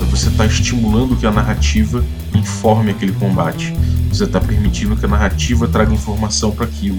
você 0.04 0.30
está 0.30 0.46
estimulando 0.46 1.16
que 1.16 1.26
a 1.26 1.32
narrativa 1.32 2.04
informe 2.34 2.92
aquele 2.92 3.12
combate. 3.14 3.74
Você 4.10 4.24
está 4.24 4.40
permitindo 4.40 4.96
que 4.96 5.06
a 5.06 5.08
narrativa 5.08 5.68
traga 5.68 5.94
informação 5.94 6.52
para 6.52 6.66
aquilo. 6.66 6.98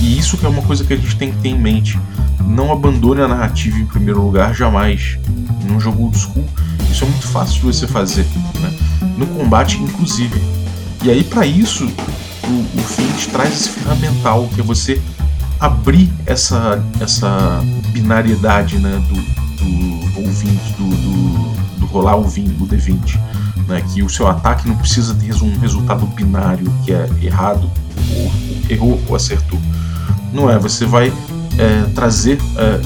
E 0.00 0.18
isso 0.18 0.36
que 0.36 0.46
é 0.46 0.48
uma 0.48 0.62
coisa 0.62 0.84
que 0.84 0.92
a 0.92 0.96
gente 0.96 1.16
tem 1.16 1.32
que 1.32 1.38
ter 1.38 1.48
em 1.48 1.58
mente. 1.58 1.98
Não 2.46 2.72
abandone 2.72 3.20
a 3.20 3.28
narrativa 3.28 3.78
em 3.78 3.86
primeiro 3.86 4.22
lugar, 4.22 4.54
jamais. 4.54 5.18
Num 5.64 5.80
jogo 5.80 6.04
old 6.04 6.18
school, 6.18 6.44
isso 6.90 7.04
é 7.04 7.08
muito 7.08 7.26
fácil 7.28 7.54
de 7.54 7.60
você 7.62 7.86
fazer. 7.86 8.26
Né? 8.60 8.72
No 9.16 9.26
combate, 9.26 9.78
inclusive. 9.78 10.40
E 11.02 11.10
aí, 11.10 11.24
para 11.24 11.46
isso, 11.46 11.86
o, 12.44 12.78
o 12.78 12.82
Fint 12.82 13.30
traz 13.30 13.52
esse 13.52 13.68
ferramental, 13.70 14.48
que 14.54 14.60
é 14.60 14.64
você 14.64 15.00
abrir 15.58 16.10
essa, 16.26 16.82
essa 17.00 17.62
binariedade 17.88 18.78
né, 18.78 19.02
do, 19.08 19.64
do 19.64 20.20
ouvinte, 20.20 20.72
do, 20.78 20.88
do 20.88 21.03
rolar 21.94 22.16
o, 22.16 22.24
20, 22.24 22.62
o 22.62 22.66
D20. 22.66 23.20
Né, 23.68 23.82
que 23.92 24.02
o 24.02 24.10
seu 24.10 24.26
ataque 24.26 24.68
não 24.68 24.76
precisa 24.76 25.14
ter 25.14 25.32
um 25.42 25.58
resultado 25.58 26.04
binário, 26.06 26.70
que 26.84 26.92
é 26.92 27.08
errado, 27.22 27.70
ou, 28.14 28.32
errou 28.68 29.00
ou 29.08 29.16
acertou. 29.16 29.58
Não 30.32 30.50
é, 30.50 30.58
você 30.58 30.84
vai 30.84 31.10
é, 31.56 31.82
trazer 31.94 32.38
é, 32.56 32.80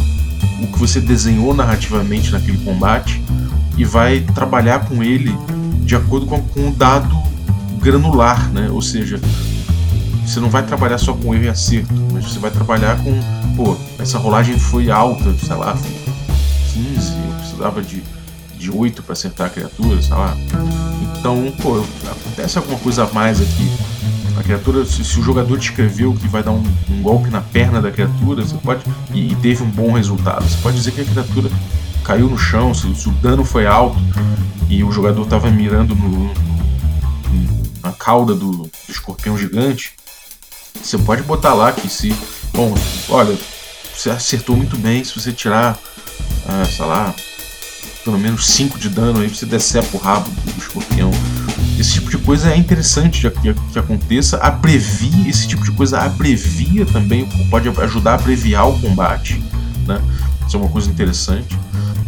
o 0.62 0.68
que 0.68 0.78
você 0.78 1.00
desenhou 1.00 1.52
narrativamente 1.52 2.30
naquele 2.30 2.58
combate 2.58 3.20
e 3.76 3.84
vai 3.84 4.20
trabalhar 4.20 4.86
com 4.86 5.02
ele 5.02 5.36
de 5.80 5.96
acordo 5.96 6.26
com, 6.26 6.40
com 6.40 6.68
o 6.68 6.72
dado 6.72 7.16
granular, 7.80 8.48
né? 8.50 8.68
ou 8.70 8.82
seja, 8.82 9.20
você 10.24 10.38
não 10.38 10.50
vai 10.50 10.62
trabalhar 10.62 10.98
só 10.98 11.12
com 11.12 11.34
erro 11.34 11.44
e 11.44 11.48
acerto, 11.48 11.94
mas 12.12 12.24
você 12.24 12.38
vai 12.38 12.50
trabalhar 12.50 12.98
com, 13.02 13.18
pô, 13.56 13.76
essa 13.98 14.18
rolagem 14.18 14.58
foi 14.58 14.90
alta, 14.90 15.34
sei 15.44 15.56
lá, 15.56 15.76
15, 16.72 17.12
eu 17.12 17.34
precisava 17.38 17.82
de, 17.82 18.02
de 18.58 18.70
8 18.70 19.02
para 19.02 19.12
acertar 19.12 19.46
a 19.46 19.50
criatura, 19.50 20.02
sei 20.02 20.14
lá. 20.14 20.36
Então, 21.18 21.52
pô, 21.62 21.84
acontece 22.10 22.58
alguma 22.58 22.78
coisa 22.78 23.04
a 23.04 23.12
mais 23.12 23.40
aqui. 23.40 23.70
A 24.38 24.42
criatura, 24.42 24.84
se, 24.84 25.04
se 25.04 25.18
o 25.18 25.22
jogador 25.22 25.58
descreveu 25.58 26.14
que 26.14 26.28
vai 26.28 26.42
dar 26.42 26.52
um, 26.52 26.62
um, 26.90 27.02
golpe 27.02 27.28
na 27.28 27.40
perna 27.40 27.80
da 27.80 27.90
criatura, 27.90 28.42
você 28.42 28.56
pode. 28.56 28.84
E, 29.12 29.32
e, 29.32 29.36
teve 29.36 29.62
um 29.62 29.70
bom 29.70 29.92
resultado. 29.92 30.44
Você 30.48 30.58
pode 30.62 30.76
dizer 30.76 30.92
que 30.92 31.00
a 31.00 31.04
criatura 31.04 31.50
caiu 32.04 32.28
no 32.28 32.38
chão, 32.38 32.72
se, 32.72 32.94
se 32.94 33.08
o 33.08 33.12
dano 33.12 33.44
foi 33.44 33.66
alto 33.66 33.98
e 34.68 34.84
o 34.84 34.92
jogador 34.92 35.22
estava 35.22 35.50
mirando 35.50 35.94
no, 35.94 36.32
na 37.82 37.92
cauda 37.92 38.34
do, 38.34 38.50
do 38.50 38.70
escorpião 38.88 39.36
gigante, 39.36 39.92
você 40.82 40.96
pode 40.98 41.22
botar 41.22 41.54
lá 41.54 41.72
que 41.72 41.88
se. 41.88 42.14
Bom, 42.52 42.74
olha, 43.08 43.36
você 43.94 44.10
acertou 44.10 44.56
muito 44.56 44.76
bem 44.78 45.02
se 45.02 45.18
você 45.18 45.32
tirar, 45.32 45.78
ah, 46.46 46.64
sei 46.64 46.84
lá, 46.84 47.14
pelo 48.08 48.18
menos 48.18 48.46
5 48.46 48.78
de 48.78 48.88
dano 48.88 49.20
aí, 49.20 49.28
você 49.28 49.44
decepa 49.44 49.94
o 49.94 50.00
rabo 50.00 50.30
do 50.30 50.58
escorpião. 50.58 51.10
Esse 51.78 51.92
tipo 51.92 52.08
de 52.08 52.16
coisa 52.16 52.50
é 52.50 52.56
interessante 52.56 53.28
que, 53.28 53.52
que 53.52 53.78
aconteça, 53.78 54.38
abrevia, 54.38 55.28
esse 55.28 55.46
tipo 55.46 55.62
de 55.62 55.70
coisa 55.72 56.00
abrevia 56.00 56.86
também, 56.86 57.28
pode 57.50 57.68
ajudar 57.68 58.12
a 58.12 58.14
abreviar 58.14 58.66
o 58.66 58.80
combate, 58.80 59.44
né? 59.86 60.00
Isso 60.46 60.56
é 60.56 60.58
uma 60.58 60.70
coisa 60.70 60.88
interessante. 60.90 61.54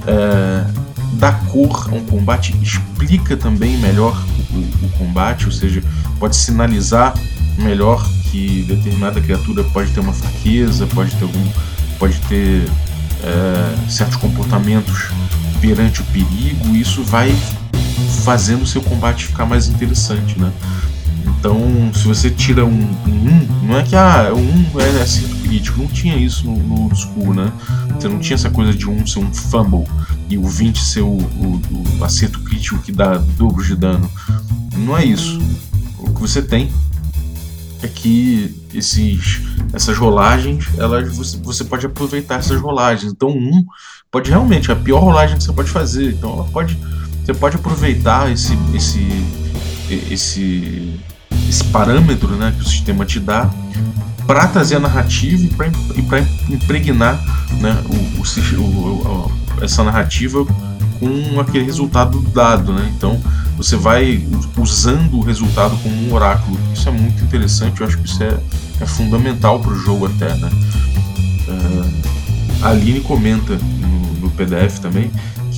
É, 0.06 0.64
dá 1.18 1.32
cor 1.32 1.90
a 1.90 1.94
um 1.94 2.04
combate, 2.06 2.56
explica 2.62 3.36
também 3.36 3.76
melhor 3.76 4.18
o, 4.54 4.86
o 4.86 4.88
combate, 4.96 5.44
ou 5.44 5.52
seja, 5.52 5.84
pode 6.18 6.34
sinalizar 6.34 7.12
melhor 7.58 8.02
que 8.30 8.62
determinada 8.62 9.20
criatura 9.20 9.62
pode 9.64 9.90
ter 9.90 10.00
uma 10.00 10.14
fraqueza, 10.14 10.86
pode 10.86 11.14
ter 11.16 11.24
algum, 11.24 11.46
pode 11.98 12.18
ter 12.20 12.64
é, 13.24 13.90
certos 13.90 14.16
comportamentos 14.16 15.08
perante 15.60 16.00
o 16.00 16.04
perigo. 16.04 16.74
Isso 16.74 17.02
vai 17.02 17.34
fazendo 18.24 18.62
o 18.62 18.66
seu 18.66 18.82
combate 18.82 19.26
ficar 19.26 19.46
mais 19.46 19.68
interessante, 19.68 20.38
né? 20.38 20.52
Então, 21.26 21.90
se 21.94 22.06
você 22.06 22.30
tira 22.30 22.64
um 22.64 22.70
1, 22.70 23.10
um, 23.10 23.66
não 23.66 23.78
é 23.78 23.82
que 23.82 23.96
ah, 23.96 24.30
um 24.34 24.80
é 24.80 25.02
acerto 25.02 25.36
crítico, 25.36 25.80
não 25.80 25.88
tinha 25.88 26.16
isso 26.16 26.46
no, 26.46 26.56
no 26.88 26.94
School, 26.94 27.34
né? 27.34 27.50
Você 27.94 28.08
não 28.08 28.18
tinha 28.18 28.34
essa 28.34 28.50
coisa 28.50 28.74
de 28.74 28.88
um 28.88 29.06
ser 29.06 29.20
um 29.20 29.32
fumble 29.32 29.86
e 30.28 30.36
o 30.36 30.46
20 30.46 30.78
ser 30.78 31.00
o, 31.00 31.08
o, 31.08 31.62
o 31.98 32.04
acerto 32.04 32.40
crítico 32.40 32.78
que 32.78 32.92
dá 32.92 33.16
dobro 33.16 33.64
de 33.64 33.74
dano. 33.74 34.10
Não 34.76 34.96
é 34.96 35.04
isso. 35.04 35.40
O 35.98 36.12
que 36.12 36.20
você 36.20 36.42
tem 36.42 36.70
é 37.82 37.88
que 37.88 38.54
esses, 38.74 39.40
essas 39.72 39.96
rolagens, 39.96 40.66
elas, 40.78 41.16
você, 41.16 41.36
você 41.38 41.64
pode 41.64 41.86
aproveitar 41.86 42.36
essas 42.36 42.60
rolagens. 42.60 43.12
Então, 43.12 43.30
um 43.30 43.64
pode 44.10 44.30
realmente, 44.30 44.70
a 44.70 44.76
pior 44.76 45.00
rolagem 45.00 45.36
que 45.36 45.44
você 45.44 45.52
pode 45.52 45.70
fazer. 45.70 46.12
Então, 46.12 46.32
ela 46.32 46.44
pode, 46.44 46.78
você 47.24 47.32
pode 47.32 47.56
aproveitar 47.56 48.30
esse, 48.30 48.56
esse, 48.74 49.06
esse, 50.10 51.00
esse 51.48 51.64
parâmetro 51.64 52.28
né, 52.36 52.52
que 52.56 52.62
o 52.62 52.68
sistema 52.68 53.06
te 53.06 53.20
dá 53.20 53.50
para 54.26 54.46
trazer 54.48 54.76
a 54.76 54.80
narrativa 54.80 55.42
e 55.96 56.02
para 56.02 56.20
impregnar 56.48 57.20
né, 57.60 57.82
o, 57.86 58.20
o, 58.20 58.62
o, 58.62 59.32
essa 59.62 59.82
narrativa 59.82 60.46
com 61.00 61.40
aquele 61.40 61.64
resultado 61.64 62.20
dado. 62.32 62.72
Né? 62.72 62.92
Então, 62.96 63.20
você 63.56 63.74
vai 63.74 64.24
usando 64.56 65.14
o 65.14 65.20
resultado 65.20 65.76
como 65.82 65.94
um 65.94 66.14
oráculo. 66.14 66.56
Isso 66.72 66.88
é 66.88 66.92
muito 66.92 67.24
interessante, 67.24 67.80
eu 67.80 67.86
acho 67.86 67.98
que 67.98 68.06
isso 68.06 68.22
é, 68.22 68.38
é 68.80 68.86
fundamental 68.86 69.58
para 69.58 69.72
o 69.72 69.78
jogo 69.78 70.06
até. 70.06 70.32
Né? 70.36 70.50
Uh, 71.48 72.10
a 72.62 72.68
Aline 72.68 73.00
comenta 73.00 73.56
no, 73.56 74.20
no 74.20 74.30
PDF 74.30 74.78
também 74.78 75.10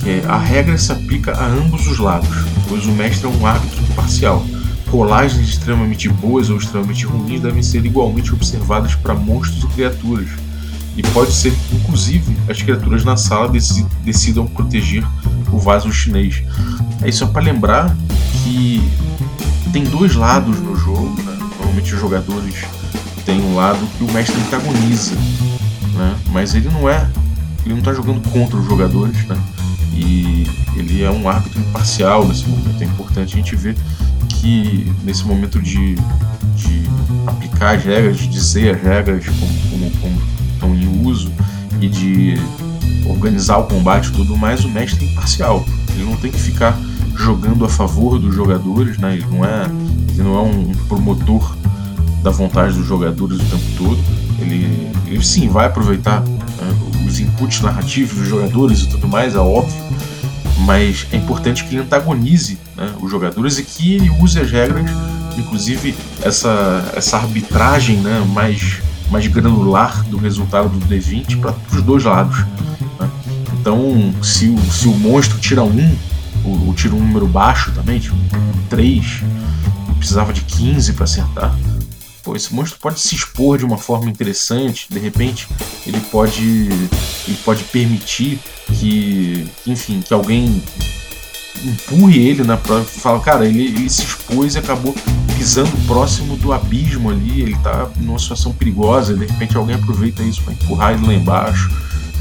que 0.03 0.09
é, 0.09 0.25
a 0.27 0.37
regra 0.37 0.77
se 0.77 0.91
aplica 0.91 1.31
a 1.31 1.45
ambos 1.45 1.87
os 1.87 1.97
lados, 1.97 2.29
pois 2.67 2.85
o 2.85 2.91
mestre 2.91 3.25
é 3.25 3.29
um 3.29 3.45
árbitro 3.45 3.81
imparcial. 3.83 4.45
Rolagens 4.89 5.47
extremamente 5.47 6.09
boas 6.09 6.49
ou 6.49 6.57
extremamente 6.57 7.05
ruins 7.05 7.41
devem 7.41 7.63
ser 7.63 7.85
igualmente 7.85 8.33
observadas 8.33 8.95
para 8.95 9.13
monstros 9.13 9.63
e 9.63 9.67
criaturas, 9.67 10.29
e 10.95 11.01
pode 11.01 11.31
ser 11.31 11.51
que, 11.51 11.75
inclusive, 11.75 12.37
as 12.47 12.61
criaturas 12.61 13.03
na 13.03 13.17
sala 13.17 13.51
decidam 14.03 14.45
proteger 14.45 15.03
o 15.53 15.59
vaso 15.59 15.91
chinês. 15.91 16.43
É 17.01 17.11
só 17.11 17.27
para 17.27 17.43
lembrar 17.43 17.95
que 18.43 18.81
tem 19.71 19.83
dois 19.83 20.15
lados 20.15 20.59
no 20.59 20.75
jogo. 20.75 21.15
Né? 21.23 21.37
Normalmente 21.57 21.93
os 21.93 21.99
jogadores 21.99 22.55
têm 23.25 23.41
um 23.41 23.55
lado 23.55 23.79
que 23.97 24.03
o 24.03 24.11
mestre 24.11 24.35
antagoniza, 24.41 25.15
né? 25.95 26.15
mas 26.31 26.55
ele 26.55 26.69
não 26.69 26.89
é, 26.89 27.07
ele 27.65 27.73
não 27.73 27.79
está 27.79 27.93
jogando 27.93 28.21
contra 28.29 28.57
os 28.57 28.65
jogadores, 28.65 29.25
né? 29.25 29.37
e 29.93 30.47
ele 30.75 31.03
é 31.03 31.11
um 31.11 31.29
árbitro 31.29 31.59
imparcial 31.59 32.27
nesse 32.27 32.47
momento. 32.47 32.81
É 32.81 32.85
importante 32.85 33.33
a 33.33 33.37
gente 33.37 33.55
ver 33.55 33.75
que 34.29 34.91
nesse 35.03 35.23
momento 35.23 35.61
de, 35.61 35.95
de 36.55 36.83
aplicar 37.27 37.75
as 37.75 37.83
regras, 37.83 38.17
de 38.17 38.27
dizer 38.27 38.75
as 38.75 38.81
regras 38.81 39.25
como, 39.25 39.53
como, 39.69 39.91
como 40.01 40.21
estão 40.53 40.75
em 40.75 41.05
uso 41.05 41.31
e 41.79 41.87
de 41.87 42.39
organizar 43.13 43.57
o 43.57 43.63
combate 43.63 44.09
e 44.09 44.11
tudo 44.11 44.35
mais, 44.35 44.65
o 44.65 44.69
mestre 44.69 45.05
é 45.05 45.09
imparcial. 45.09 45.65
Ele 45.93 46.03
não 46.03 46.17
tem 46.17 46.31
que 46.31 46.39
ficar 46.39 46.77
jogando 47.15 47.63
a 47.63 47.69
favor 47.69 48.19
dos 48.19 48.33
jogadores, 48.35 48.97
né? 48.97 49.13
Ele 49.15 49.25
não 49.31 49.45
é, 49.45 49.65
ele 50.09 50.23
não 50.23 50.35
é 50.35 50.41
um 50.41 50.71
promotor 50.87 51.55
da 52.21 52.31
vontade 52.31 52.75
dos 52.75 52.87
jogadores 52.87 53.37
o 53.37 53.43
tempo 53.43 53.63
todo. 53.77 53.99
Ele, 54.39 54.91
ele 55.07 55.23
sim 55.23 55.47
vai 55.47 55.67
aproveitar 55.67 56.21
né, 56.21 57.05
os 57.05 57.19
inputs 57.19 57.61
narrativos 57.61 58.17
dos 58.17 58.27
jogadores 58.27 58.81
e 58.81 58.89
tudo 58.89 59.07
mais, 59.07 59.35
é 59.35 59.39
óbvio, 59.39 59.75
mas 60.59 61.05
é 61.11 61.17
importante 61.17 61.63
que 61.63 61.75
ele 61.75 61.83
antagonize 61.83 62.57
né, 62.75 62.91
os 62.99 63.11
jogadores 63.11 63.59
e 63.59 63.63
que 63.63 63.93
ele 63.95 64.09
use 64.09 64.39
as 64.39 64.49
regras, 64.49 64.89
inclusive 65.37 65.95
essa, 66.21 66.91
essa 66.95 67.17
arbitragem 67.17 67.97
né, 67.97 68.25
mais 68.33 68.81
mais 69.13 69.27
granular 69.27 70.03
do 70.05 70.17
resultado 70.17 70.69
do 70.69 70.87
D20 70.87 71.39
para 71.39 71.55
os 71.71 71.83
dois 71.83 72.03
lados. 72.03 72.35
Né? 72.99 73.11
Então, 73.61 74.11
se 74.23 74.47
o, 74.47 74.59
se 74.71 74.87
o 74.87 74.93
monstro 74.95 75.37
tira 75.37 75.63
um, 75.63 75.97
ou, 76.43 76.65
ou 76.65 76.73
tira 76.73 76.95
um 76.95 76.99
número 76.99 77.27
baixo 77.27 77.71
também, 77.73 77.99
tipo 77.99 78.15
3, 78.71 79.21
e 79.91 79.93
precisava 79.99 80.33
de 80.33 80.41
15 80.41 80.93
para 80.93 81.03
acertar, 81.03 81.55
pô, 82.23 82.35
esse 82.35 82.51
monstro 82.55 82.79
pode 82.79 82.99
se 82.99 83.13
expor 83.13 83.59
de 83.59 83.65
uma 83.65 83.77
forma 83.77 84.09
interessante, 84.09 84.87
de 84.89 84.97
repente 84.97 85.47
ele 85.85 85.99
pode, 85.99 86.67
ele 87.27 87.37
pode 87.45 87.63
permitir 87.65 88.39
que, 88.65 89.47
enfim, 89.67 90.01
que 90.01 90.11
alguém 90.11 90.63
empurre 91.63 92.19
ele 92.19 92.43
na 92.43 92.57
prova 92.57 92.83
fala, 92.83 93.19
cara, 93.19 93.45
ele, 93.45 93.65
ele 93.65 93.89
se 93.89 94.03
expôs 94.03 94.55
e 94.55 94.59
acabou 94.59 94.95
pisando 95.37 95.71
próximo 95.85 96.35
do 96.37 96.53
abismo 96.53 97.09
ali, 97.09 97.41
ele 97.41 97.55
tá 97.57 97.89
numa 97.97 98.19
situação 98.19 98.53
perigosa, 98.53 99.13
de 99.13 99.25
repente 99.25 99.55
alguém 99.57 99.75
aproveita 99.75 100.23
isso 100.23 100.41
para 100.43 100.53
empurrar 100.53 100.93
ele 100.93 101.05
lá 101.05 101.13
embaixo. 101.13 101.69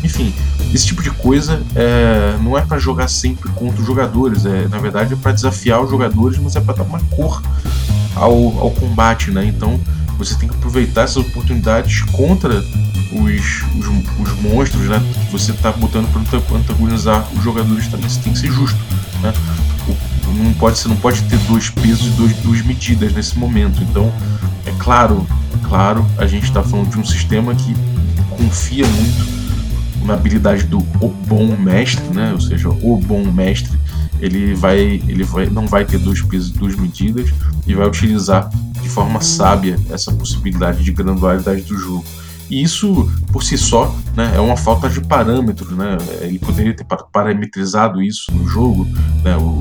Enfim, 0.02 0.34
esse 0.74 0.86
tipo 0.86 1.02
de 1.02 1.10
coisa 1.10 1.62
é, 1.74 2.36
não 2.42 2.58
é 2.58 2.62
para 2.62 2.78
jogar 2.78 3.08
sempre 3.08 3.48
contra 3.50 3.80
os 3.80 3.86
jogadores, 3.86 4.44
é, 4.44 4.66
na 4.68 4.78
verdade 4.78 5.14
é 5.14 5.16
para 5.16 5.32
desafiar 5.32 5.82
os 5.82 5.90
jogadores, 5.90 6.38
mas 6.38 6.56
é 6.56 6.60
para 6.60 6.74
dar 6.74 6.82
uma 6.82 6.98
cor 7.10 7.40
ao, 8.14 8.32
ao 8.58 8.70
combate, 8.72 9.30
né? 9.30 9.44
Então 9.44 9.80
você 10.24 10.34
tem 10.36 10.48
que 10.48 10.54
aproveitar 10.54 11.02
essas 11.02 11.18
oportunidades 11.18 12.02
contra 12.12 12.64
os, 13.12 13.62
os, 13.78 13.86
os 14.20 14.42
monstros, 14.42 14.88
né? 14.88 15.02
Você 15.30 15.50
está 15.52 15.72
botando 15.72 16.10
para 16.12 16.56
antagonizar 16.56 17.26
os 17.34 17.42
jogadores 17.42 17.88
também. 17.88 18.08
Você 18.08 18.20
tem 18.20 18.32
que 18.32 18.38
ser 18.38 18.52
justo, 18.52 18.78
né? 19.22 19.32
não 20.32 20.52
pode, 20.54 20.78
você 20.78 20.88
não 20.88 20.96
pode 20.96 21.22
ter 21.22 21.38
dois 21.40 21.70
pesos 21.70 22.06
e 22.06 22.10
dois, 22.10 22.36
duas 22.38 22.62
medidas 22.62 23.12
nesse 23.12 23.38
momento. 23.38 23.82
Então, 23.82 24.12
é 24.64 24.72
claro, 24.78 25.26
é 25.54 25.68
claro, 25.68 26.06
a 26.18 26.26
gente 26.26 26.44
está 26.44 26.62
falando 26.62 26.90
de 26.90 26.98
um 26.98 27.04
sistema 27.04 27.54
que 27.54 27.74
confia 28.30 28.86
muito 28.86 29.42
na 30.04 30.14
habilidade 30.14 30.64
do 30.64 30.78
o 30.78 31.08
bom 31.26 31.56
mestre, 31.56 32.04
né? 32.14 32.32
Ou 32.32 32.40
seja, 32.40 32.68
o 32.68 32.96
bom 32.96 33.24
mestre 33.30 33.78
ele 34.22 34.54
vai, 34.54 34.78
ele 34.78 35.24
vai, 35.24 35.46
não 35.46 35.66
vai 35.66 35.84
ter 35.84 35.98
dois 35.98 36.22
pesos 36.22 36.50
e 36.50 36.52
duas 36.52 36.76
medidas 36.76 37.28
e 37.66 37.74
vai 37.74 37.86
utilizar 37.86 38.48
de 38.80 38.88
forma 38.88 39.20
sábia 39.20 39.78
essa 39.90 40.12
possibilidade 40.12 40.82
de 40.84 40.92
granularidade 40.92 41.62
do 41.62 41.76
jogo. 41.76 42.04
E 42.48 42.62
isso, 42.62 43.10
por 43.32 43.42
si 43.42 43.58
só, 43.58 43.94
né, 44.16 44.32
é 44.36 44.40
uma 44.40 44.56
falta 44.56 44.88
de 44.88 45.00
parâmetros. 45.00 45.76
Né? 45.76 45.98
Ele 46.20 46.38
poderia 46.38 46.74
ter 46.74 46.84
parametrizado 47.12 48.00
isso 48.00 48.30
no 48.32 48.46
jogo, 48.46 48.86
né? 49.24 49.36
o, 49.36 49.60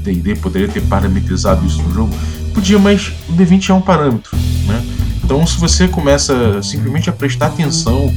D&D 0.00 0.36
poderia 0.36 0.68
ter 0.68 0.80
parametrizado 0.82 1.64
isso 1.66 1.82
no 1.82 1.92
jogo. 1.92 2.14
Podia, 2.54 2.78
mas 2.78 3.12
o 3.28 3.32
D20 3.32 3.70
é 3.70 3.74
um 3.74 3.80
parâmetro. 3.80 4.36
Né? 4.66 4.84
Então, 5.22 5.46
se 5.46 5.58
você 5.58 5.86
começa 5.86 6.62
simplesmente 6.62 7.08
a 7.08 7.12
prestar 7.12 7.46
atenção 7.48 8.12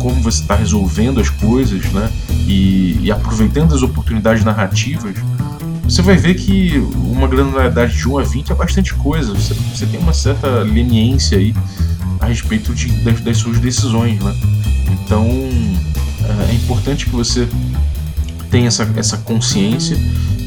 como 0.00 0.20
você 0.20 0.42
está 0.42 0.56
resolvendo 0.56 1.20
as 1.20 1.28
coisas 1.28 1.84
né? 1.92 2.10
e, 2.46 2.98
e 3.02 3.12
aproveitando 3.12 3.74
as 3.74 3.82
oportunidades 3.82 4.44
narrativas, 4.44 5.14
você 5.84 6.02
vai 6.02 6.16
ver 6.16 6.34
que 6.34 6.78
uma 6.94 7.28
granularidade 7.28 7.96
de 7.96 8.08
1 8.08 8.18
a 8.18 8.22
20 8.22 8.52
é 8.52 8.54
bastante 8.54 8.94
coisa. 8.94 9.32
Você, 9.34 9.54
você 9.54 9.86
tem 9.86 10.00
uma 10.00 10.12
certa 10.12 10.48
leniência 10.62 11.36
aí 11.38 11.54
a 12.20 12.26
respeito 12.26 12.74
de, 12.74 12.88
das, 13.02 13.20
das 13.20 13.36
suas 13.38 13.58
decisões, 13.58 14.18
né? 14.22 14.34
Então 14.92 15.26
é, 16.24 16.52
é 16.52 16.54
importante 16.54 17.06
que 17.06 17.12
você 17.12 17.48
tenha 18.50 18.68
essa, 18.68 18.88
essa 18.96 19.16
consciência 19.18 19.96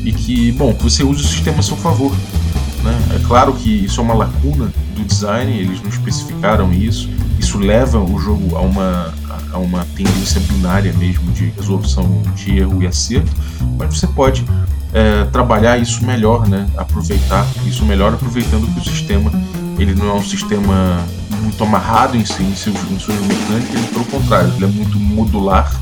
e 0.03 0.11
que, 0.11 0.51
bom, 0.53 0.73
você 0.73 1.03
use 1.03 1.23
o 1.23 1.27
sistema 1.27 1.59
a 1.59 1.63
seu 1.63 1.77
favor. 1.77 2.13
Né? 2.83 3.15
É 3.15 3.27
claro 3.27 3.53
que 3.53 3.85
isso 3.85 3.99
é 4.01 4.03
uma 4.03 4.13
lacuna 4.13 4.71
do 4.95 5.03
design, 5.03 5.57
eles 5.57 5.81
não 5.81 5.89
especificaram 5.89 6.71
isso. 6.73 7.09
Isso 7.39 7.57
leva 7.57 7.99
o 7.99 8.19
jogo 8.19 8.55
a 8.55 8.61
uma, 8.61 9.13
a 9.53 9.57
uma 9.57 9.85
tendência 9.95 10.41
binária 10.41 10.91
mesmo 10.93 11.31
de 11.31 11.45
resolução 11.51 12.21
de 12.35 12.57
erro 12.57 12.83
e 12.83 12.87
acerto, 12.87 13.31
mas 13.77 13.97
você 13.97 14.07
pode 14.07 14.43
é, 14.91 15.23
trabalhar 15.25 15.77
isso 15.77 16.03
melhor, 16.03 16.47
né? 16.47 16.67
aproveitar 16.75 17.47
isso 17.65 17.85
melhor, 17.85 18.13
aproveitando 18.13 18.67
que 18.73 18.79
o 18.79 18.83
sistema 18.83 19.31
ele 19.77 19.95
não 19.95 20.09
é 20.09 20.13
um 20.13 20.23
sistema 20.23 21.03
muito 21.41 21.63
amarrado 21.63 22.15
em 22.15 22.25
si, 22.25 22.43
em 22.43 22.55
seus, 22.55 22.75
em 22.91 22.99
suas 22.99 23.19
mecânicas, 23.21 23.75
ele, 23.75 23.87
pelo 23.87 24.05
contrário, 24.05 24.53
ele 24.55 24.65
é 24.65 24.67
muito 24.67 24.97
modular, 24.99 25.73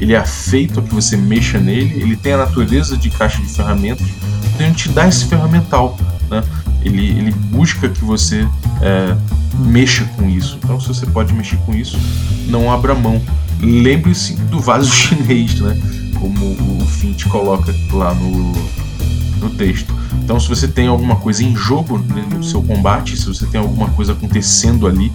ele 0.00 0.14
é 0.14 0.24
feito 0.24 0.80
a 0.80 0.82
que 0.82 0.94
você 0.94 1.16
mexa 1.16 1.58
nele, 1.58 2.00
ele 2.00 2.16
tem 2.16 2.32
a 2.32 2.38
natureza 2.38 2.96
de 2.96 3.10
caixa 3.10 3.40
de 3.40 3.48
ferramentas, 3.48 4.06
então 4.54 4.66
ele 4.66 4.74
te 4.74 4.88
dá 4.88 5.06
esse 5.08 5.24
ferramental, 5.26 5.96
né? 6.30 6.42
ele, 6.82 7.06
ele 7.18 7.30
busca 7.30 7.88
que 7.88 8.04
você 8.04 8.46
é, 8.82 9.16
mexa 9.58 10.04
com 10.16 10.28
isso. 10.28 10.58
Então, 10.62 10.80
se 10.80 10.88
você 10.88 11.06
pode 11.06 11.32
mexer 11.32 11.56
com 11.58 11.74
isso, 11.74 11.98
não 12.46 12.72
abra 12.72 12.94
mão. 12.94 13.20
Lembre-se 13.60 14.34
do 14.34 14.60
vaso 14.60 14.90
chinês, 14.92 15.60
né? 15.60 15.76
como 16.20 16.80
o 16.80 16.86
Fint 16.86 17.24
coloca 17.28 17.74
lá 17.92 18.14
no, 18.14 18.52
no 19.40 19.50
texto. 19.50 19.94
Então, 20.22 20.38
se 20.38 20.48
você 20.48 20.68
tem 20.68 20.88
alguma 20.88 21.16
coisa 21.16 21.42
em 21.42 21.54
jogo 21.54 21.98
né, 21.98 22.24
no 22.30 22.42
seu 22.42 22.62
combate, 22.62 23.16
se 23.16 23.26
você 23.26 23.46
tem 23.46 23.60
alguma 23.60 23.88
coisa 23.90 24.12
acontecendo 24.12 24.86
ali, 24.86 25.12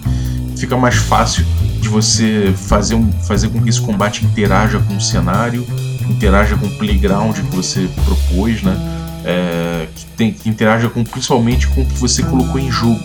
fica 0.56 0.76
mais 0.76 0.96
fácil 0.96 1.44
de 1.80 1.88
você 1.88 2.52
fazer, 2.56 2.94
um, 2.94 3.12
fazer 3.12 3.48
com 3.48 3.62
que 3.62 3.68
esse 3.68 3.80
combate 3.80 4.24
interaja 4.24 4.78
com 4.78 4.96
o 4.96 5.00
cenário, 5.00 5.66
interaja 6.08 6.56
com 6.56 6.66
o 6.66 6.70
playground 6.70 7.36
que 7.36 7.56
você 7.56 7.88
propôs, 8.04 8.62
né? 8.62 8.76
É, 9.26 9.88
que, 9.94 10.04
tem, 10.16 10.32
que 10.32 10.48
interaja 10.50 10.88
com, 10.90 11.02
principalmente 11.02 11.66
com 11.68 11.80
o 11.80 11.86
que 11.86 11.98
você 11.98 12.22
colocou 12.22 12.60
em 12.60 12.70
jogo. 12.70 13.00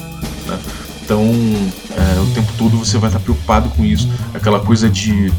Né? 0.48 0.60
Então, 1.10 1.26
é, 1.26 2.20
o 2.20 2.34
tempo 2.36 2.54
todo 2.56 2.78
você 2.78 3.00
vai 3.00 3.10
estar 3.10 3.20
preocupado 3.20 3.68
com 3.70 3.84
isso. 3.84 4.08
Aquela 4.32 4.60
coisa 4.60 4.88
de 4.88 5.34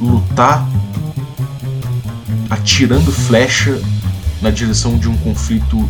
lutar 0.00 0.68
atirando 2.50 3.12
flecha 3.12 3.80
na 4.42 4.50
direção 4.50 4.98
de 4.98 5.08
um 5.08 5.16
conflito 5.18 5.88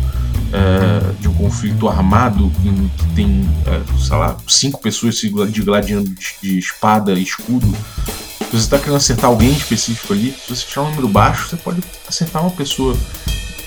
é, 0.53 1.13
de 1.19 1.27
um 1.27 1.33
conflito 1.33 1.89
armado 1.89 2.51
em 2.63 2.87
que 2.87 3.07
tem, 3.15 3.49
é, 3.65 3.81
sei 3.99 4.15
lá, 4.15 4.37
cinco 4.47 4.79
pessoas 4.79 5.17
se 5.17 5.27
gladiando 5.27 6.13
de 6.43 6.59
espada 6.59 7.13
e 7.13 7.23
escudo. 7.23 7.65
Se 7.65 8.51
você 8.51 8.57
está 8.57 8.77
querendo 8.77 8.97
acertar 8.97 9.25
alguém 9.25 9.53
específico 9.53 10.13
ali, 10.13 10.35
se 10.39 10.55
você 10.55 10.67
tirar 10.67 10.83
um 10.83 10.89
número 10.89 11.07
baixo, 11.07 11.49
você 11.49 11.55
pode 11.55 11.81
acertar 12.07 12.43
uma 12.43 12.51
pessoa 12.51 12.95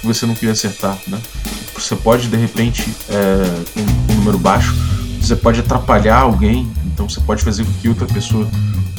que 0.01 0.07
você 0.07 0.25
não 0.25 0.37
queria 0.37 0.53
acertar, 0.53 0.97
né? 1.09 1.21
Você 1.75 1.97
pode, 1.97 2.29
de 2.29 2.37
repente, 2.37 2.89
é, 3.09 3.65
com 3.75 4.13
um 4.13 4.17
número 4.19 4.39
baixo, 4.39 4.73
você 5.23 5.37
pode 5.37 5.61
atrapalhar 5.61 6.19
alguém, 6.19 6.71
então 6.87 7.09
você 7.09 7.21
pode 7.21 7.43
fazer 7.43 7.65
com 7.65 7.73
que 7.75 7.89
outra 7.89 8.07
pessoa 8.07 8.49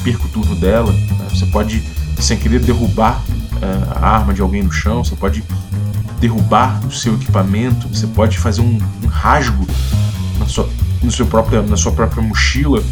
perca 0.02 0.24
o 0.24 0.28
turno 0.28 0.54
dela, 0.56 0.92
né? 0.92 1.26
você 1.30 1.46
pode, 1.46 1.82
sem 2.18 2.36
querer, 2.36 2.60
derrubar 2.60 3.22
é, 3.60 3.98
a 4.00 4.08
arma 4.08 4.32
de 4.32 4.40
alguém 4.40 4.62
no 4.62 4.72
chão, 4.72 5.04
você 5.04 5.14
pode 5.14 5.44
derrubar 6.20 6.80
o 6.86 6.90
seu 6.90 7.14
equipamento, 7.14 7.88
você 7.88 8.06
pode 8.06 8.38
fazer 8.38 8.62
um, 8.62 8.80
um 9.02 9.06
rasgo 9.06 9.66
na 10.38 10.46
sua, 10.46 10.68
no 11.02 11.10
seu 11.10 11.26
próprio, 11.26 11.62
na 11.62 11.76
sua 11.76 11.92
própria 11.92 12.22
mochila 12.22 12.82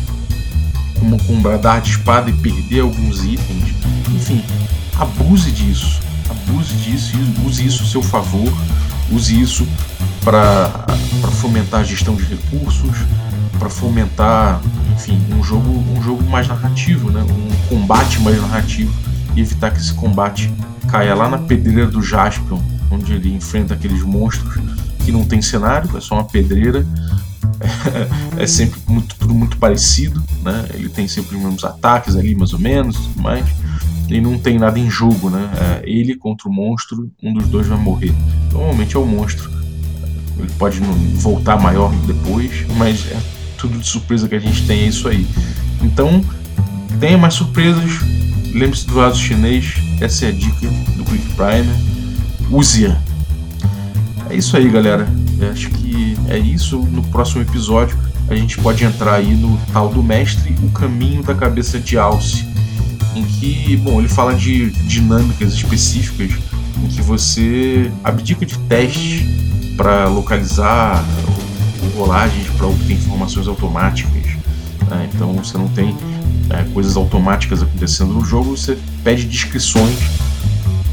com, 1.02 1.18
com 1.18 1.32
um 1.34 1.42
bradar 1.42 1.80
de 1.80 1.90
espada 1.90 2.30
e 2.30 2.32
perder 2.34 2.80
alguns 2.80 3.24
itens. 3.24 3.74
Enfim, 4.14 4.44
abuse 4.98 5.50
disso. 5.50 6.00
Abuse 6.30 6.74
disso 6.74 7.12
e 7.16 7.46
use 7.46 7.66
isso 7.66 7.82
a 7.82 7.86
seu 7.86 8.02
favor. 8.02 8.52
Use 9.10 9.40
isso 9.40 9.66
para 10.24 10.86
fomentar 11.40 11.80
a 11.80 11.84
gestão 11.84 12.14
de 12.14 12.24
recursos, 12.24 12.96
para 13.58 13.68
fomentar, 13.68 14.60
enfim, 14.94 15.20
um 15.32 15.42
jogo, 15.42 15.84
um 15.96 16.02
jogo 16.02 16.22
mais 16.24 16.48
narrativo, 16.48 17.10
né? 17.10 17.22
um 17.22 17.68
combate 17.68 18.20
mais 18.20 18.40
narrativo 18.40 18.92
e 19.34 19.40
evitar 19.40 19.70
que 19.70 19.78
esse 19.78 19.92
combate 19.94 20.52
caia 20.88 21.14
lá 21.14 21.28
na 21.28 21.38
pedreira 21.38 21.90
do 21.90 22.02
Jaspion 22.02 22.60
onde 22.92 23.14
ele 23.14 23.34
enfrenta 23.34 23.74
aqueles 23.74 24.02
monstros 24.02 24.54
que 25.04 25.10
não 25.10 25.24
tem 25.24 25.40
cenário, 25.40 25.96
é 25.96 26.00
só 26.00 26.16
uma 26.16 26.24
pedreira. 26.24 26.86
É, 28.38 28.46
sempre 28.46 28.80
muito, 28.88 29.14
tudo 29.16 29.34
muito 29.34 29.56
parecido, 29.58 30.22
né? 30.42 30.66
Ele 30.74 30.88
tem 30.88 31.06
sempre 31.06 31.36
os 31.36 31.42
mesmos 31.42 31.64
ataques 31.64 32.16
ali, 32.16 32.34
mais 32.34 32.52
ou 32.52 32.58
menos, 32.58 33.10
mas 33.14 33.44
e 34.08 34.20
não 34.20 34.38
tem 34.38 34.58
nada 34.58 34.78
em 34.78 34.90
jogo, 34.90 35.30
né? 35.30 35.50
É 35.82 35.88
ele 35.88 36.14
contra 36.14 36.48
o 36.48 36.52
monstro, 36.52 37.10
um 37.22 37.32
dos 37.32 37.48
dois 37.48 37.66
vai 37.66 37.78
morrer. 37.78 38.12
Normalmente 38.52 38.96
é 38.96 38.98
o 38.98 39.06
monstro. 39.06 39.50
Ele 40.38 40.50
pode 40.58 40.80
voltar 41.14 41.60
maior 41.60 41.92
depois, 42.06 42.66
mas 42.76 43.06
é 43.10 43.18
tudo 43.56 43.78
de 43.78 43.86
surpresa 43.86 44.28
que 44.28 44.34
a 44.34 44.40
gente 44.40 44.66
tem 44.66 44.80
é 44.80 44.86
isso 44.88 45.08
aí. 45.08 45.26
Então, 45.82 46.24
tenha 46.98 47.16
mais 47.16 47.34
surpresas. 47.34 48.00
Lembre-se 48.52 48.86
do 48.86 48.94
vaso 48.94 49.18
chinês, 49.18 49.76
essa 50.00 50.26
é 50.26 50.28
a 50.28 50.32
dica 50.32 50.68
do 50.96 51.04
Quick 51.04 51.26
Primer 51.34 51.92
use-a. 52.50 53.00
É 54.28 54.36
isso 54.36 54.56
aí, 54.56 54.68
galera. 54.68 55.08
Eu 55.38 55.50
acho 55.50 55.70
que 55.70 56.16
é 56.28 56.38
isso. 56.38 56.78
No 56.78 57.02
próximo 57.04 57.42
episódio 57.42 57.96
a 58.28 58.34
gente 58.34 58.58
pode 58.58 58.84
entrar 58.84 59.14
aí 59.14 59.34
no 59.34 59.58
tal 59.72 59.88
do 59.88 60.02
mestre, 60.02 60.54
o 60.62 60.70
caminho 60.70 61.22
da 61.22 61.34
cabeça 61.34 61.78
de 61.78 61.98
Alce, 61.98 62.46
em 63.14 63.25
que, 63.25 63.77
bom, 63.77 63.98
ele 63.98 64.09
fala 64.09 64.35
de 64.35 64.70
dinâmicas 64.87 65.53
específicas 65.53 66.33
em 66.83 66.88
que 66.88 67.03
você 67.03 67.90
abdica 68.03 68.46
de 68.46 68.59
testes 68.61 69.27
para 69.77 70.09
localizar 70.09 71.05
rolagens 71.96 72.48
para 72.57 72.66
obter 72.66 72.94
informações 72.94 73.46
automáticas. 73.48 74.25
Né? 74.88 75.11
Então 75.12 75.33
você 75.35 75.57
não 75.59 75.68
tem 75.68 75.96
é, 76.51 76.64
coisas 76.72 76.96
automáticas 76.96 77.62
acontecendo 77.62 78.12
no 78.14 78.25
jogo, 78.25 78.57
você 78.57 78.79
pede 79.03 79.25
descrições 79.25 79.98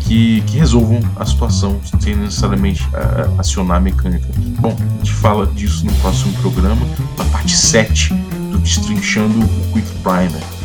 que, 0.01 0.41
que 0.41 0.57
resolvam 0.57 0.99
a 1.15 1.25
situação 1.25 1.79
sem 1.99 2.15
necessariamente 2.15 2.83
uh, 2.87 3.39
acionar 3.39 3.77
a 3.77 3.79
mecânica. 3.79 4.25
Bom, 4.59 4.75
a 4.75 4.97
gente 4.97 5.13
fala 5.13 5.45
disso 5.45 5.85
no 5.85 5.93
próximo 5.93 6.33
programa, 6.41 6.81
na 7.15 7.25
parte 7.25 7.55
7 7.55 8.13
do 8.51 8.57
Destrinchando 8.57 9.39
o 9.39 9.73
Quick 9.73 9.87
Primer. 10.01 10.58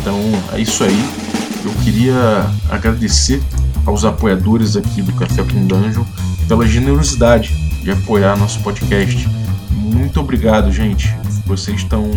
Então 0.00 0.18
é 0.52 0.60
isso 0.60 0.82
aí. 0.82 0.98
Eu 1.62 1.72
queria 1.84 2.46
agradecer 2.70 3.42
aos 3.84 4.04
apoiadores 4.04 4.76
aqui 4.76 5.02
do 5.02 5.12
Café 5.12 5.42
com 5.42 5.66
Dungeon 5.66 6.04
pela 6.48 6.66
generosidade 6.66 7.54
de 7.82 7.90
apoiar 7.90 8.36
nosso 8.36 8.60
podcast. 8.60 9.28
Muito 9.70 10.18
obrigado, 10.18 10.72
gente. 10.72 11.14
Vocês 11.44 11.78
estão 11.78 12.10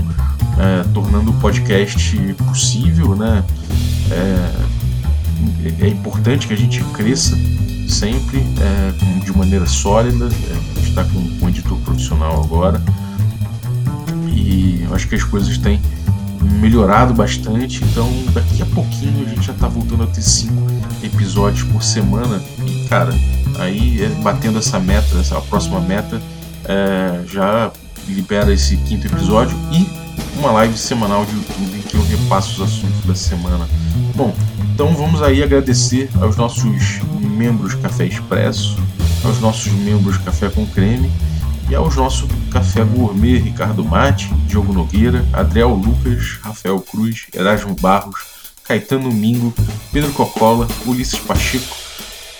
é, 0.57 0.83
tornando 0.93 1.31
o 1.31 1.33
podcast 1.35 2.17
possível, 2.47 3.15
né? 3.15 3.43
É, 4.09 5.85
é 5.85 5.87
importante 5.87 6.47
que 6.47 6.53
a 6.53 6.57
gente 6.57 6.81
cresça 6.85 7.37
sempre 7.87 8.39
é, 8.39 9.25
de 9.25 9.37
maneira 9.37 9.65
sólida. 9.65 10.25
É, 10.25 10.51
a 10.51 10.79
gente 10.79 10.89
está 10.89 11.03
com, 11.03 11.45
um 11.45 11.49
editor 11.49 11.77
profissional 11.79 12.41
agora 12.43 12.81
e 14.33 14.87
acho 14.93 15.07
que 15.09 15.15
as 15.15 15.23
coisas 15.23 15.57
têm 15.57 15.81
melhorado 16.59 17.13
bastante. 17.13 17.83
Então, 17.83 18.09
daqui 18.33 18.61
a 18.61 18.65
pouquinho 18.67 19.25
a 19.25 19.29
gente 19.29 19.45
já 19.45 19.53
está 19.53 19.67
voltando 19.67 20.03
a 20.03 20.07
ter 20.07 20.21
cinco 20.21 20.67
episódios 21.03 21.63
por 21.63 21.83
semana. 21.83 22.41
E, 22.65 22.87
cara, 22.87 23.13
aí 23.59 24.03
é, 24.03 24.09
batendo 24.21 24.59
essa 24.59 24.79
meta, 24.79 25.17
essa 25.19 25.39
próxima 25.41 25.79
meta, 25.79 26.21
é, 26.65 27.23
já 27.27 27.71
libera 28.07 28.53
esse 28.53 28.77
quinto 28.77 29.07
episódio 29.07 29.57
e 29.71 29.87
uma 30.37 30.51
live 30.51 30.77
semanal 30.77 31.25
de 31.25 31.33
YouTube 31.33 31.77
em 31.77 31.81
que 31.81 31.95
eu 31.95 32.03
repasso 32.05 32.63
os 32.63 32.71
assuntos 32.71 33.05
da 33.05 33.15
semana. 33.15 33.67
Bom, 34.15 34.33
então 34.73 34.93
vamos 34.93 35.21
aí 35.21 35.43
agradecer 35.43 36.09
aos 36.19 36.35
nossos 36.35 36.99
membros 37.19 37.75
Café 37.75 38.05
Expresso, 38.05 38.77
aos 39.23 39.39
nossos 39.39 39.71
membros 39.71 40.17
Café 40.17 40.49
com 40.49 40.65
Creme 40.67 41.09
e 41.69 41.75
aos 41.75 41.95
nossos 41.95 42.29
Café 42.51 42.83
Gourmet 42.83 43.37
Ricardo 43.37 43.83
Mate, 43.83 44.33
Diogo 44.47 44.73
Nogueira, 44.73 45.25
Adriel 45.33 45.69
Lucas, 45.69 46.39
Rafael 46.41 46.79
Cruz, 46.79 47.27
Erasmo 47.33 47.75
Barros, 47.79 48.53
Caetano 48.63 49.11
Mingo, 49.11 49.53
Pedro 49.91 50.11
Cocola, 50.13 50.67
Ulisses 50.85 51.19
Pacheco, 51.19 51.75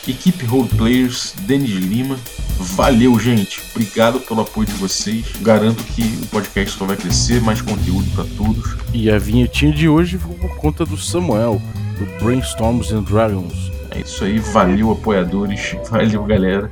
equipe 0.08 0.46
Roleplayers, 0.46 1.34
Denis 1.42 1.72
Lima. 1.72 2.18
Valeu, 2.58 3.20
gente. 3.20 3.62
Obrigado 3.72 4.20
pelo 4.20 4.42
apoio 4.42 4.68
de 4.68 4.74
vocês. 4.74 5.26
Garanto 5.42 5.84
que 5.84 6.04
o 6.24 6.28
podcast 6.28 6.78
só 6.78 6.86
vai 6.86 6.96
crescer, 6.96 7.42
mais 7.42 7.62
conteúdo 7.62 8.10
para 8.16 8.26
todos. 8.38 8.76
E 8.94 9.10
a 9.10 9.18
vinhetinha 9.18 9.72
de 9.72 9.90
hoje 9.90 10.18
foi 10.18 10.36
por 10.36 10.56
conta 10.58 10.86
do 10.86 10.98
Samuel 10.98 11.62
do 11.98 12.24
Brainstorms 12.24 12.92
and 12.92 13.04
Dragons. 13.04 13.72
É 13.92 14.00
isso 14.00 14.24
aí, 14.24 14.40
valeu 14.40 14.92
apoiadores, 14.92 15.76
valeu 15.90 16.24
galera, 16.24 16.72